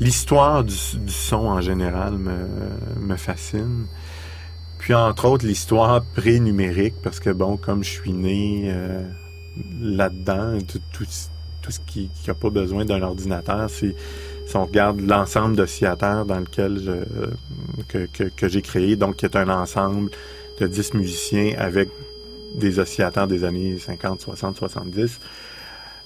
L'histoire 0.00 0.64
du, 0.64 0.72
son 1.08 1.46
en 1.46 1.60
général 1.60 2.14
me, 2.16 3.16
fascine. 3.16 3.84
Puis 4.78 4.94
entre 4.94 5.26
autres 5.26 5.44
l'histoire 5.44 6.02
pré-numérique, 6.02 6.94
parce 7.02 7.20
que 7.20 7.28
bon, 7.28 7.58
comme 7.58 7.84
je 7.84 7.90
suis 7.90 8.14
né 8.14 8.62
euh, 8.72 9.06
là-dedans, 9.78 10.56
tout, 10.66 11.04
ce 11.06 11.80
qui 11.86 12.08
n'a 12.26 12.32
pas 12.32 12.48
besoin 12.48 12.86
d'un 12.86 13.02
ordinateur, 13.02 13.68
c'est 13.68 13.94
si 14.46 14.56
on 14.56 14.64
regarde 14.64 15.00
l'ensemble 15.00 15.56
d'oscillateurs 15.56 16.24
dans 16.24 16.38
lequel 16.38 16.78
je, 16.78 18.06
que, 18.06 18.24
que, 18.28 18.48
j'ai 18.48 18.62
créé, 18.62 18.96
donc 18.96 19.16
qui 19.16 19.26
est 19.26 19.36
un 19.36 19.48
ensemble 19.48 20.10
de 20.60 20.66
10 20.66 20.94
musiciens 20.94 21.52
avec 21.58 21.88
des 22.54 22.78
oscillateurs 22.78 23.26
des 23.26 23.44
années 23.44 23.76
50, 23.78 24.20
60, 24.20 24.56
70, 24.56 25.20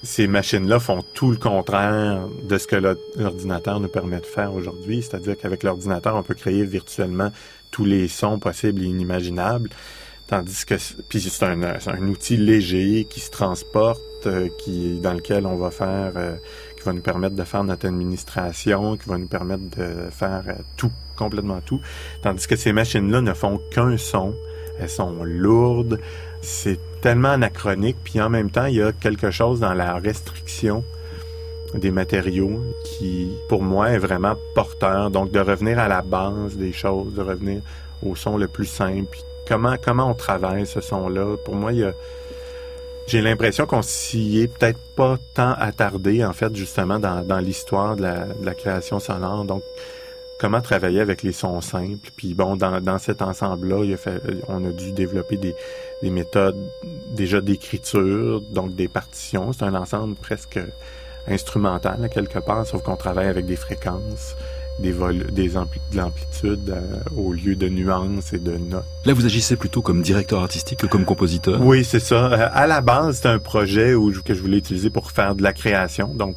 ces 0.03 0.27
machines-là 0.27 0.79
font 0.79 1.03
tout 1.13 1.29
le 1.29 1.37
contraire 1.37 2.27
de 2.43 2.57
ce 2.57 2.65
que 2.65 2.75
l'ordinateur 2.75 3.79
nous 3.79 3.87
permet 3.87 4.19
de 4.19 4.25
faire 4.25 4.53
aujourd'hui. 4.53 5.03
C'est-à-dire 5.03 5.37
qu'avec 5.37 5.61
l'ordinateur, 5.61 6.15
on 6.15 6.23
peut 6.23 6.33
créer 6.33 6.63
virtuellement 6.63 7.31
tous 7.69 7.85
les 7.85 8.07
sons 8.07 8.39
possibles 8.39 8.81
et 8.81 8.85
inimaginables. 8.85 9.69
Tandis 10.27 10.65
que 10.65 10.75
puis 11.09 11.21
c'est 11.21 11.45
un, 11.45 11.61
un, 11.61 12.07
outil 12.07 12.37
léger 12.37 13.05
qui 13.09 13.19
se 13.19 13.29
transporte, 13.29 14.01
euh, 14.25 14.47
qui 14.57 14.99
dans 14.99 15.13
lequel 15.13 15.45
on 15.45 15.57
va 15.57 15.71
faire 15.71 16.13
euh, 16.15 16.35
qui 16.81 16.87
va 16.87 16.93
nous 16.93 17.01
permettre 17.01 17.35
de 17.35 17.43
faire 17.43 17.63
notre 17.63 17.87
administration, 17.87 18.97
qui 18.97 19.07
va 19.07 19.17
nous 19.17 19.27
permettre 19.27 19.63
de 19.77 20.09
faire 20.09 20.43
euh, 20.47 20.53
tout, 20.77 20.91
complètement 21.15 21.61
tout. 21.61 21.79
Tandis 22.23 22.47
que 22.47 22.55
ces 22.55 22.73
machines-là 22.73 23.21
ne 23.21 23.33
font 23.33 23.61
qu'un 23.71 23.97
son. 23.97 24.33
Elles 24.79 24.89
sont 24.89 25.23
lourdes. 25.23 25.99
C'est 26.41 26.79
tellement 27.01 27.29
anachronique. 27.29 27.97
Puis 28.03 28.19
en 28.19 28.29
même 28.29 28.49
temps, 28.49 28.65
il 28.65 28.75
y 28.75 28.81
a 28.81 28.91
quelque 28.91 29.29
chose 29.29 29.59
dans 29.59 29.75
la 29.75 29.95
restriction 29.95 30.83
des 31.75 31.91
matériaux 31.91 32.59
qui, 32.83 33.29
pour 33.47 33.61
moi, 33.61 33.91
est 33.91 33.99
vraiment 33.99 34.35
porteur. 34.55 35.11
Donc, 35.11 35.31
de 35.31 35.39
revenir 35.39 35.77
à 35.77 35.87
la 35.87 36.01
base 36.01 36.57
des 36.57 36.73
choses, 36.73 37.13
de 37.13 37.21
revenir 37.21 37.61
au 38.03 38.15
son 38.15 38.37
le 38.37 38.47
plus 38.47 38.65
simple. 38.65 39.05
Puis 39.11 39.21
comment, 39.47 39.75
comment 39.81 40.09
on 40.09 40.15
travaille 40.15 40.65
ce 40.65 40.81
son-là? 40.81 41.37
Pour 41.45 41.55
moi, 41.55 41.73
il 41.73 41.79
y 41.79 41.83
a 41.83 41.93
j'ai 43.07 43.21
l'impression 43.21 43.65
qu'on 43.65 43.81
s'y 43.81 44.39
est 44.39 44.47
peut-être 44.47 44.79
pas 44.95 45.17
tant 45.33 45.53
attardé, 45.53 46.23
en 46.23 46.33
fait, 46.33 46.55
justement, 46.55 46.99
dans, 46.99 47.39
l'histoire 47.39 47.95
de 47.95 48.03
la, 48.03 48.55
création 48.55 48.99
sonore. 48.99 49.45
Donc, 49.45 49.63
comment 50.39 50.61
travailler 50.61 51.01
avec 51.01 51.23
les 51.23 51.31
sons 51.31 51.61
simples? 51.61 52.09
Puis 52.15 52.33
bon, 52.33 52.55
dans, 52.55 52.97
cet 52.99 53.21
ensemble-là, 53.21 53.95
on 54.47 54.65
a 54.65 54.71
dû 54.71 54.91
développer 54.91 55.37
des, 55.37 55.55
des 56.01 56.09
méthodes 56.09 56.57
déjà 57.15 57.41
d'écriture, 57.41 58.41
donc 58.51 58.75
des 58.75 58.87
partitions. 58.87 59.51
C'est 59.53 59.63
un 59.63 59.75
ensemble 59.75 60.15
presque 60.15 60.59
instrumental, 61.27 62.09
quelque 62.13 62.39
part, 62.39 62.65
sauf 62.65 62.81
qu'on 62.81 62.95
travaille 62.95 63.27
avec 63.27 63.45
des 63.45 63.55
fréquences 63.55 64.35
des, 64.79 64.93
des 65.31 65.49
de 65.49 65.97
l'amplitude 65.97 66.69
euh, 66.69 66.81
au 67.15 67.33
lieu 67.33 67.55
de 67.55 67.69
nuances 67.69 68.33
et 68.33 68.39
de 68.39 68.57
notes. 68.57 68.85
Là, 69.05 69.13
vous 69.13 69.25
agissez 69.25 69.55
plutôt 69.55 69.81
comme 69.81 70.01
directeur 70.01 70.41
artistique 70.41 70.79
que 70.79 70.87
comme 70.87 71.05
compositeur? 71.05 71.61
Oui, 71.61 71.83
c'est 71.85 71.99
ça. 71.99 72.31
Euh, 72.31 72.49
à 72.51 72.67
la 72.67 72.81
base, 72.81 73.17
c'était 73.17 73.29
un 73.29 73.39
projet 73.39 73.93
où, 73.93 74.11
que 74.23 74.33
je 74.33 74.41
voulais 74.41 74.57
utiliser 74.57 74.89
pour 74.89 75.11
faire 75.11 75.35
de 75.35 75.43
la 75.43 75.53
création, 75.53 76.07
donc 76.13 76.35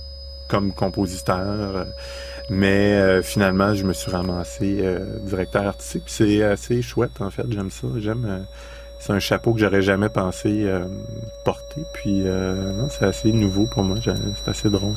comme 0.48 0.72
compositeur. 0.72 1.36
Euh, 1.38 1.84
mais 2.50 3.22
finalement, 3.22 3.72
je 3.72 3.84
me 3.84 3.94
suis 3.94 4.10
ramassé 4.10 4.84
directeur 5.22 5.66
artistique. 5.66 6.02
C'est 6.08 6.42
assez 6.42 6.82
chouette, 6.82 7.20
en 7.20 7.30
fait. 7.30 7.46
J'aime 7.50 7.70
ça. 7.70 7.86
J'aime... 7.96 8.44
c'est 9.00 9.14
un 9.14 9.18
chapeau 9.18 9.54
que 9.54 9.60
j'aurais 9.60 9.80
jamais 9.80 10.10
pensé 10.10 10.70
porter. 11.42 11.80
Puis, 11.94 12.18
non, 12.18 12.90
c'est 12.90 13.06
assez 13.06 13.32
nouveau 13.32 13.64
pour 13.64 13.82
moi. 13.82 13.96
C'est 14.04 14.50
assez 14.50 14.68
drôle. 14.68 14.96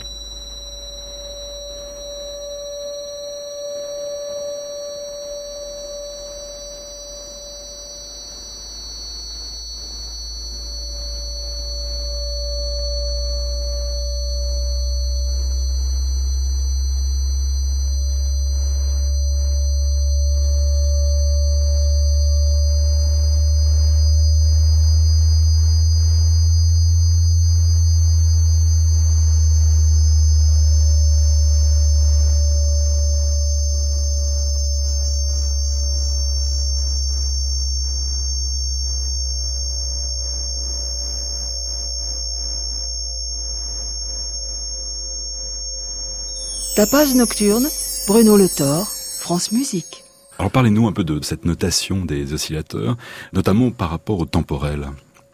Tapage 46.78 47.16
nocturne, 47.16 47.66
Bruno 48.08 48.38
Le 48.38 48.48
Thor, 48.48 48.88
France 48.88 49.52
Musique. 49.52 50.04
Alors 50.38 50.52
parlez-nous 50.52 50.88
un 50.88 50.92
peu 50.92 51.04
de 51.04 51.20
cette 51.24 51.44
notation 51.44 52.06
des 52.06 52.34
oscillateurs, 52.34 52.98
notamment 53.34 53.72
par 53.72 53.90
rapport 53.90 54.20
au 54.20 54.26
temporel. 54.26 54.86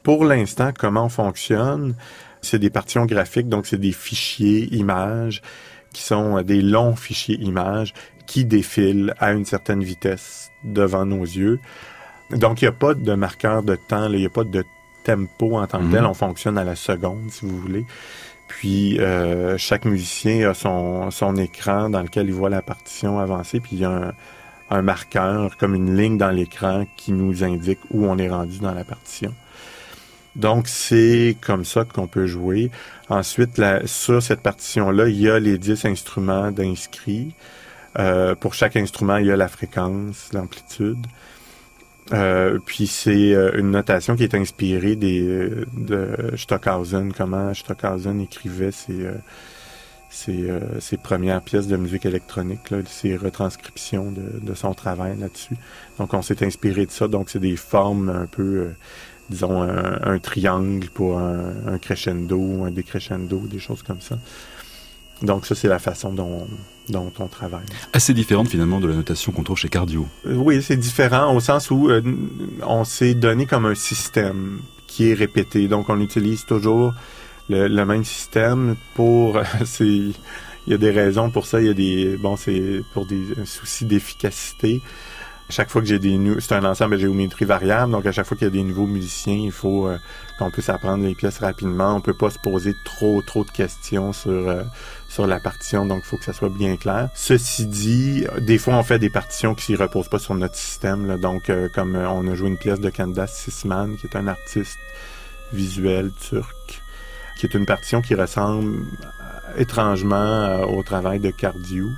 Pour 0.04 0.24
l'instant, 0.24 0.72
comment 0.72 1.04
on 1.04 1.10
fonctionne? 1.10 1.96
C'est 2.41 2.60
des 2.60 2.70
partitions 2.70 3.06
graphiques, 3.06 3.50
donc 3.50 3.66
c'est 3.66 3.78
des 3.78 3.91
fichiers 3.91 4.74
images 4.74 5.41
qui 5.91 6.04
sont 6.04 6.41
des 6.44 6.62
longs 6.62 6.96
fichiers 6.96 7.38
images 7.41 7.94
qui 8.26 8.46
défilent 8.46 9.14
à 9.20 9.34
une 9.34 9.44
certaine 9.44 9.84
vitesse 9.84 10.50
devant 10.64 11.06
nos 11.06 11.24
yeux. 11.24 11.60
Donc 12.32 12.62
il 12.62 12.66
n'y 12.66 12.70
a 12.70 12.72
pas 12.72 12.94
de 12.94 13.14
marqueur 13.16 13.64
de 13.64 13.76
temps, 13.89 14.10
il 14.10 14.20
n'y 14.20 14.26
a 14.26 14.30
pas 14.30 14.46
de 14.46 14.64
tempo 15.04 15.58
en 15.58 15.68
tant 15.68 15.80
que 15.80 15.84
Mhm. 15.88 15.91
tel. 15.91 16.06
On 16.06 16.14
fonctionne 16.14 16.58
à 16.58 16.64
la 16.64 16.78
seconde, 16.78 17.30
si 17.32 17.46
vous 17.46 17.60
voulez. 17.60 17.86
Puis 18.60 18.99
euh, 18.99 19.58
chaque 19.58 19.84
musicien 19.84 20.47
a 20.47 20.54
son, 20.54 21.10
son 21.10 21.36
écran 21.38 21.89
dans 21.89 22.04
lequel 22.04 22.28
il 22.28 22.34
voit 22.34 22.51
la 22.51 22.62
partition 22.62 23.18
avancer, 23.18 23.60
puis 23.60 23.72
il 23.74 23.80
y 23.80 23.86
a 23.86 24.14
un, 24.70 24.82
marqueur, 24.84 25.58
comme 25.58 25.74
une 25.74 25.97
ligne 25.97 26.18
dans 26.18 26.30
l'écran 26.30 26.86
qui 26.95 27.14
nous 27.14 27.43
indique 27.43 27.80
où 27.89 28.06
on 28.06 28.18
est 28.20 28.30
rendu 28.30 28.60
dans 28.60 28.74
la 28.74 28.84
partition. 28.84 29.34
Donc 30.36 30.68
c'est 30.68 31.36
comme 31.41 31.66
ça 31.66 31.84
qu'on 31.84 32.08
peut 32.08 32.28
jouer. 32.28 32.70
Ensuite, 33.10 33.60
sur 33.86 34.22
cette 34.22 34.41
partition-là, 34.41 35.10
il 35.10 35.20
y 35.20 35.30
a 35.30 35.39
les 35.39 35.58
10 35.58 35.86
instruments 35.86 36.51
d'inscrits. 36.51 37.34
Euh, 37.99 38.36
pour 38.36 38.54
chaque 38.54 38.76
instrument, 38.76 39.18
il 39.18 39.26
y 39.28 39.32
a 39.32 39.36
la 39.36 39.47
fréquence, 39.47 40.30
l'amplitude. 40.32 41.06
Euh, 42.12 42.60
puis 42.66 42.88
c'est 42.88 43.34
euh, 43.34 43.58
une 43.58 43.72
notation 43.72 44.16
qui 44.16 44.24
est 44.24 44.36
inspirée 44.36 44.95
des, 44.95 45.22
euh, 45.22 45.66
de 45.78 46.36
Stockhausen, 46.36 47.14
comment 47.14 47.54
Stockhausen 47.54 48.20
écrivait 48.20 48.72
ses, 48.72 49.08
ses, 50.10 50.49
ses 50.80 50.97
premières 50.97 51.41
pièces 51.41 51.68
de 51.68 51.78
musique 51.78 52.06
électronique, 52.06 52.70
là, 52.72 52.80
ses 52.86 53.16
retranscriptions 53.16 54.12
de, 54.12 54.39
de 54.45 54.54
son 54.54 54.74
travail 54.74 55.18
là-dessus. 55.18 55.56
Donc 55.97 56.14
on 56.14 56.22
s'est 56.22 56.45
inspiré 56.45 56.86
de 56.86 56.91
ça. 56.91 57.08
Donc 57.08 57.30
c'est 57.30 57.39
des 57.39 57.56
formes 57.56 58.10
un 58.10 58.26
peu, 58.26 58.72
disons, 59.30 59.64
un, 59.64 60.01
un 60.04 60.20
triangle 60.20 60.89
pour 60.89 61.20
un, 61.20 61.54
un 61.68 61.78
crescendo, 61.78 62.64
un 62.66 62.72
décrescendo, 62.72 63.39
des 63.47 63.60
choses 63.60 63.82
comme 63.82 64.01
ça. 64.01 64.18
Donc 65.24 65.45
ça 65.45 65.55
c'est 65.55 65.67
la 65.69 65.80
façon 65.80 66.13
dont, 66.13 66.47
dont 66.89 67.11
on 67.19 67.28
travaille. 67.28 67.65
Assez 67.93 68.13
différente 68.13 68.49
finalement 68.49 68.80
de 68.80 68.88
la 68.88 68.95
notation 68.95 69.32
qu'on 69.32 69.43
trouve 69.43 69.57
chez 69.57 69.69
Cardio. 69.69 70.05
Euh, 70.28 70.36
Oui, 70.36 70.61
c'est 70.61 70.78
différent 70.78 71.34
au 71.36 71.39
sens 71.39 71.71
où 71.71 71.89
euh, 71.89 72.01
on 72.61 72.84
s'est 72.84 73.15
donné 73.15 73.45
comme 73.45 73.65
un 73.65 73.76
système 73.76 74.59
qui 74.86 75.09
est 75.09 75.13
répété. 75.15 75.67
Donc, 75.67 75.89
on 75.89 75.99
utilise 75.99 76.45
toujours 76.45 76.93
le, 77.49 77.67
le 77.67 77.86
même 77.86 78.03
système 78.03 78.76
pour... 78.95 79.41
Il 80.65 80.71
y 80.71 80.76
a 80.76 80.78
des 80.78 80.91
raisons 80.91 81.30
pour 81.30 81.45
ça. 81.45 81.59
Il 81.59 81.67
y 81.67 81.69
a 81.69 81.74
des... 81.74 82.15
Bon, 82.17 82.38
c'est 82.38 82.84
pour 82.93 83.05
des 83.05 83.21
soucis 83.43 83.84
d'efficacité. 83.84 84.82
Chaque 85.50 85.70
fois 85.70 85.82
que 85.82 85.88
j'ai 85.88 86.00
des... 86.00 86.20
C'est 86.39 86.54
un 86.56 86.66
ensemble 86.66 86.96
à 86.96 86.98
géométrie 86.98 87.46
variable. 87.46 87.91
Donc, 87.91 88.06
à 88.06 88.12
chaque 88.12 88.26
fois 88.26 88.38
qu'il 88.38 88.48
y 88.48 88.50
a 88.50 88.54
des 88.54 88.64
nouveaux 88.64 88.88
musiciens, 88.88 89.36
il 89.36 89.52
faut 89.52 89.88
euh, 89.88 89.98
qu'on 90.39 90.50
puisse 90.50 90.70
apprendre 90.70 91.04
les 91.04 91.16
pièces 91.16 91.39
rapidement. 91.39 91.96
On 91.96 92.02
peut 92.02 92.14
pas 92.14 92.30
se 92.30 92.39
poser 92.39 92.76
trop, 92.86 93.22
trop 93.22 93.44
de 93.44 93.52
questions 93.52 94.14
sur... 94.14 94.32
euh, 94.32 94.64
sur 95.14 95.28
la 95.28 95.39
partition, 95.39 95.86
donc 95.86 96.02
il 96.04 96.08
faut 96.08 96.18
que 96.18 96.24
ça 96.24 96.34
soit 96.34 96.50
bien 96.50 96.76
clair. 96.76 97.10
Ceci 97.14 97.68
dit, 97.68 98.26
des 98.41 98.58
fois 98.58 98.74
on 98.74 98.84
fait 98.84 98.98
des 98.98 99.12
partitions 99.12 99.54
qui 99.54 99.76
reposent 99.76 100.08
pas 100.08 100.18
sur 100.18 100.34
notre 100.34 100.56
système, 100.56 101.06
là. 101.06 101.18
donc 101.18 101.52
euh, 101.52 101.70
comme 101.72 101.96
euh, 101.96 102.10
on 102.10 102.28
a 102.28 102.34
joué 102.34 102.48
une 102.48 102.58
pièce 102.58 102.80
de 102.80 102.89
Candace 102.89 103.36
Sisman, 103.36 103.96
qui 103.96 104.08
est 104.08 104.16
un 104.16 104.28
artiste 104.28 104.80
visuel 105.52 106.12
turc, 106.20 106.82
qui 107.38 107.46
est 107.46 107.54
une 107.54 107.68
partition 107.68 108.02
qui 108.02 108.16
ressemble 108.16 108.88
euh, 109.04 109.62
étrangement 109.62 110.16
euh, 110.16 110.66
au 110.66 110.82
travail 110.82 111.20
de 111.20 111.30
Cardiou. 111.30 111.91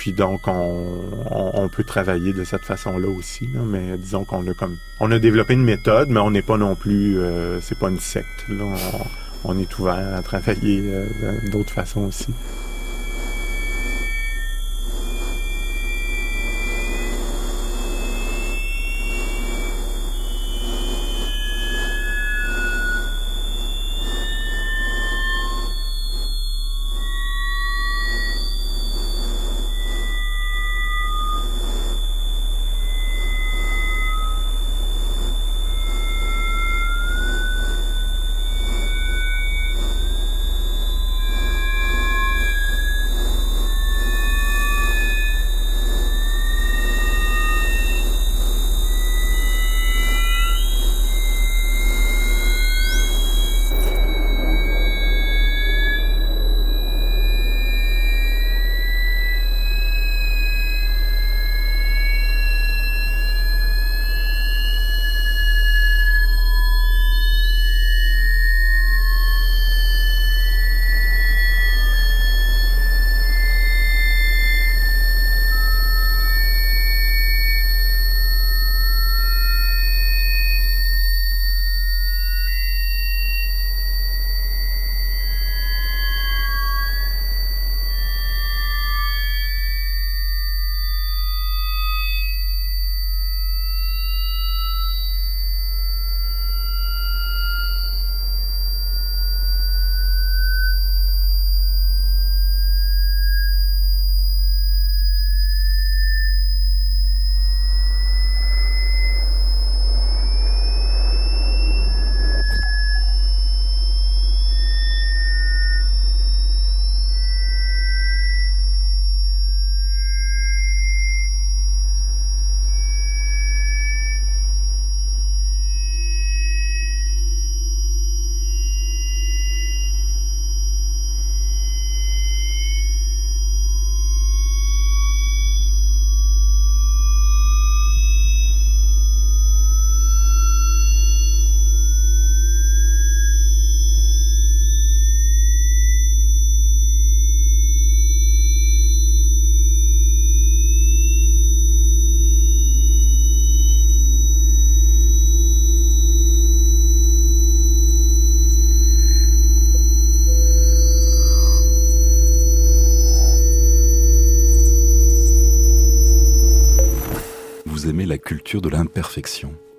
Puis 0.00 0.12
donc 0.12 0.48
on, 0.48 1.68
peut 1.70 1.84
travailler 1.84 2.32
de 2.32 2.42
cette 2.42 2.62
façon-là 2.62 3.06
aussi, 3.06 3.50
mais 3.66 3.98
disons 3.98 4.24
qu'on 4.24 4.48
a 4.48 4.54
comme 4.54 4.78
on 4.98 5.10
a 5.12 5.18
développé 5.18 5.52
une 5.52 5.62
méthode, 5.62 6.08
mais 6.08 6.20
on 6.20 6.30
n'est 6.30 6.40
pas 6.40 6.56
non 6.56 6.74
plus 6.74 7.18
euh, 7.18 7.60
c'est 7.60 7.78
pas 7.78 7.90
une 7.90 8.00
secte. 8.00 8.46
On 9.44 9.58
est 9.58 9.78
ouvert 9.78 10.14
à 10.16 10.22
travailler 10.22 10.80
euh, 10.86 11.06
d'autres 11.52 11.74
façons 11.74 12.06
aussi. 12.06 12.28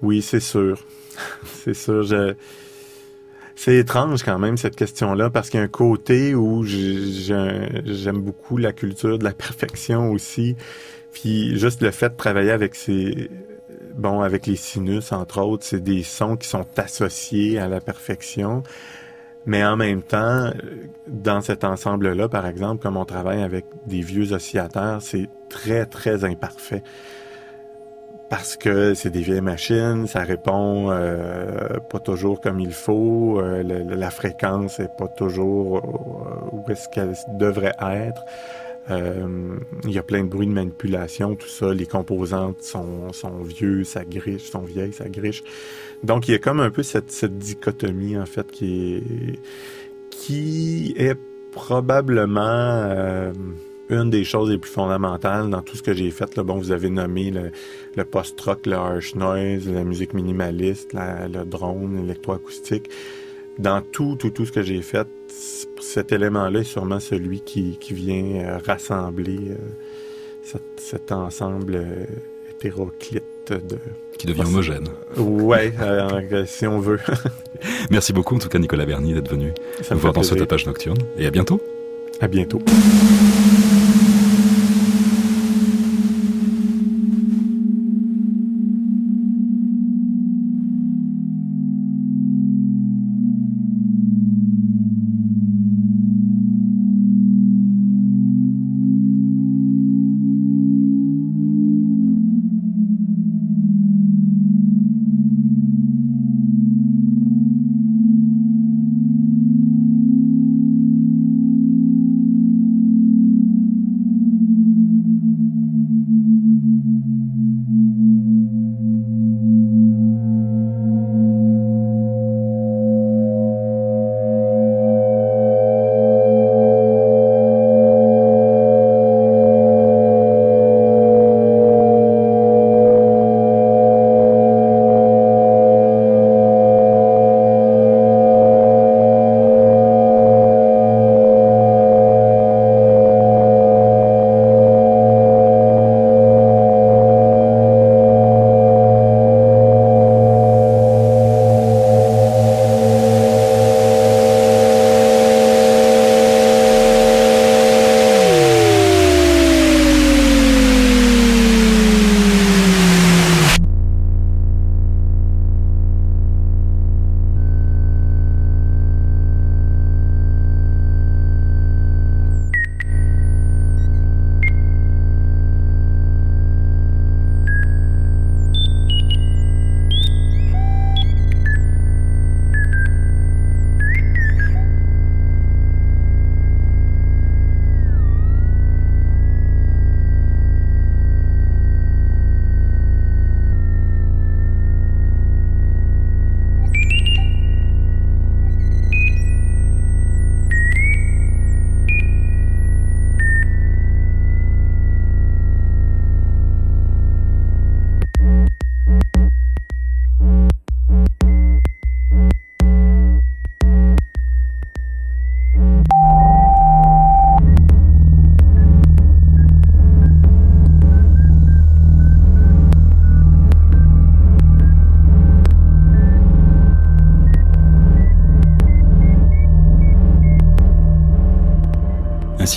Oui, 0.02 0.22
c'est 0.22 0.40
sûr. 0.40 0.84
c'est 1.46 1.74
sûr. 1.74 2.04
C'est 3.56 3.76
étrange 3.76 4.24
quand 4.24 4.40
même 4.40 4.58
cette 4.58 4.76
question-là 4.76 5.30
parce 5.30 5.50
qu'il 5.50 5.60
y 5.60 5.62
a 5.62 5.66
un 5.66 5.70
côté 5.70 6.34
où 6.34 6.64
j'ai- 6.64 7.12
j'ai- 7.12 7.82
j'aime 7.86 8.22
beaucoup 8.22 8.58
la 8.58 8.72
culture 8.74 9.20
de 9.20 9.24
la 9.24 9.34
perfection 9.34 10.12
aussi. 10.12 10.56
Puis 11.12 11.58
juste 11.60 11.82
le 11.82 11.92
fait 11.92 12.10
de 12.10 12.16
travailler 12.16 12.52
avec 12.52 12.74
ces 12.76 13.30
bon 13.96 14.22
avec 14.22 14.48
les 14.48 14.56
sinus 14.56 15.12
entre 15.12 15.42
autres, 15.42 15.66
c'est 15.66 15.84
des 15.84 16.02
sons 16.02 16.38
qui 16.38 16.48
sont 16.48 16.66
associés 16.78 17.60
à 17.60 17.68
la 17.68 17.82
perfection. 17.82 18.64
Mais 19.46 19.64
en 19.66 19.76
même 19.76 20.02
temps, 20.02 20.52
dans 21.08 21.42
cet 21.42 21.64
ensemble-là, 21.64 22.30
par 22.30 22.46
exemple, 22.48 22.82
comme 22.82 22.96
on 22.96 23.06
travaille 23.06 23.42
avec 23.42 23.66
des 23.88 24.02
vieux 24.02 24.34
oscillateurs, 24.34 25.02
c'est 25.02 25.30
très, 25.50 25.86
très 25.86 26.24
imparfait. 26.24 26.84
Parce 28.32 28.56
que 28.56 28.94
c'est 28.94 29.10
des 29.10 29.20
vieilles 29.20 29.42
machines, 29.42 30.08
ça 30.08 30.22
répond 30.22 30.90
euh, 30.90 31.80
pas 31.90 32.00
toujours 32.00 32.40
comme 32.40 32.62
il 32.62 32.72
faut, 32.72 33.42
euh, 33.42 33.62
la 33.62 34.10
fréquence 34.10 34.80
est 34.80 34.96
pas 34.98 35.10
toujours 35.10 35.80
euh, 35.80 36.56
où 36.56 36.72
est-ce 36.72 36.88
qu'elle 36.88 37.14
devrait 37.38 37.76
être. 37.82 38.24
il 38.90 39.92
y 39.92 40.00
a 40.00 40.04
plein 40.04 40.24
de 40.24 40.30
bruits 40.30 40.48
de 40.48 40.54
manipulation, 40.54 41.36
tout 41.36 41.50
ça. 41.50 41.74
Les 41.74 41.86
composantes 41.86 42.62
sont, 42.62 43.12
sont 43.12 43.44
vieux, 43.44 43.84
ça 43.84 44.06
griche, 44.06 44.50
sont 44.50 44.62
vieilles, 44.62 44.94
ça 44.94 45.10
griche. 45.10 45.44
Donc 46.02 46.30
il 46.30 46.32
y 46.32 46.36
a 46.36 46.40
comme 46.40 46.62
un 46.62 46.72
peu 46.72 46.84
cette, 46.84 47.12
cette 47.12 47.38
dichotomie 47.38 48.18
en 48.18 48.26
fait 48.26 48.50
qui 48.50 48.96
est 48.96 49.40
qui 50.10 50.94
est 50.96 51.20
probablement 51.52 53.34
une 53.92 54.10
des 54.10 54.24
choses 54.24 54.50
les 54.50 54.58
plus 54.58 54.72
fondamentales 54.72 55.50
dans 55.50 55.62
tout 55.62 55.76
ce 55.76 55.84
que 55.84 55.94
j'ai 55.94 56.12
fait. 56.12 56.36
Là, 56.36 56.44
bon, 56.44 56.56
vous 56.56 56.72
avez 56.72 56.90
nommé 56.90 57.32
le, 57.32 58.04
post-rock, 58.06 58.66
le 58.66 58.74
harsh 58.74 59.16
noise, 59.16 59.68
la 59.70 59.84
musique 59.84 60.14
minimaliste, 60.14 60.94
le 60.94 61.44
drone, 61.44 62.02
l'électroacoustique. 62.02 62.90
Dans 63.60 63.82
tout, 63.82 64.16
tout, 64.16 64.30
tout 64.30 64.46
ce 64.46 64.52
que 64.52 64.64
j'ai 64.64 64.82
fait, 64.82 65.08
cet 65.82 66.12
élément-là 66.12 66.62
est 66.62 66.64
sûrement 66.64 67.00
celui 67.00 67.42
qui, 67.42 67.78
vient 67.92 68.46
euh, 68.46 68.58
rassembler 68.66 69.40
euh, 69.52 70.58
cet, 70.76 71.12
ensemble 71.12 71.76
euh, 71.76 72.06
hétéroclite 72.50 73.24
de... 73.50 73.78
Qui 74.18 74.28
devient 74.28 74.44
homogène. 74.46 74.88
Ouais, 75.18 75.74
si 76.46 76.66
on 76.68 76.80
veut. 76.80 77.00
Merci 77.92 78.14
beaucoup 78.14 78.36
en 78.36 78.40
tout 78.40 78.50
cas 78.50 78.60
Nicolas 78.60 78.86
Berny 78.86 79.14
d'être 79.14 79.32
venu 79.32 79.52
nous 79.90 79.98
voir 79.98 80.14
dans 80.14 80.24
ce 80.24 80.36
tapage 80.36 80.66
nocturne 80.66 81.00
et 81.18 81.26
à 81.26 81.32
bientôt. 81.32 81.60
À 82.20 82.28
bientôt. 82.28 82.62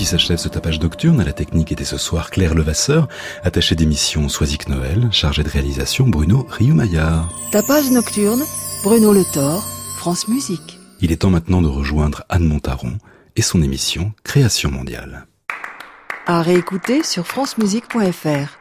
Ainsi 0.05 0.11
s'achève 0.11 0.37
ce 0.37 0.51
tapage 0.51 0.81
nocturne. 0.81 1.19
À 1.19 1.25
la 1.25 1.33
technique 1.33 1.73
était 1.73 1.87
ce 1.87 1.97
soir 1.97 2.31
Claire 2.31 2.55
Levasseur, 2.55 3.09
attachée 3.43 3.75
d'émission 3.75 4.29
Soisic 4.29 4.69
Noël, 4.69 5.09
chargée 5.11 5.43
de 5.43 5.49
réalisation 5.49 6.07
Bruno 6.07 6.47
Rioumaillard. 6.51 7.33
Tapage 7.51 7.91
nocturne, 7.91 8.43
Bruno 8.83 9.15
Le 9.15 9.25
Thor, 9.33 9.67
France 9.97 10.29
Musique. 10.29 10.79
Il 11.01 11.11
est 11.11 11.23
temps 11.23 11.31
maintenant 11.31 11.63
de 11.63 11.69
rejoindre 11.69 12.23
Anne 12.29 12.45
Montaron 12.45 12.99
et 13.35 13.41
son 13.41 13.63
émission 13.63 14.13
Création 14.25 14.71
mondiale. 14.71 15.25
À 16.27 16.43
réécouter 16.43 17.03
sur 17.03 17.27
francemusique.fr. 17.27 18.59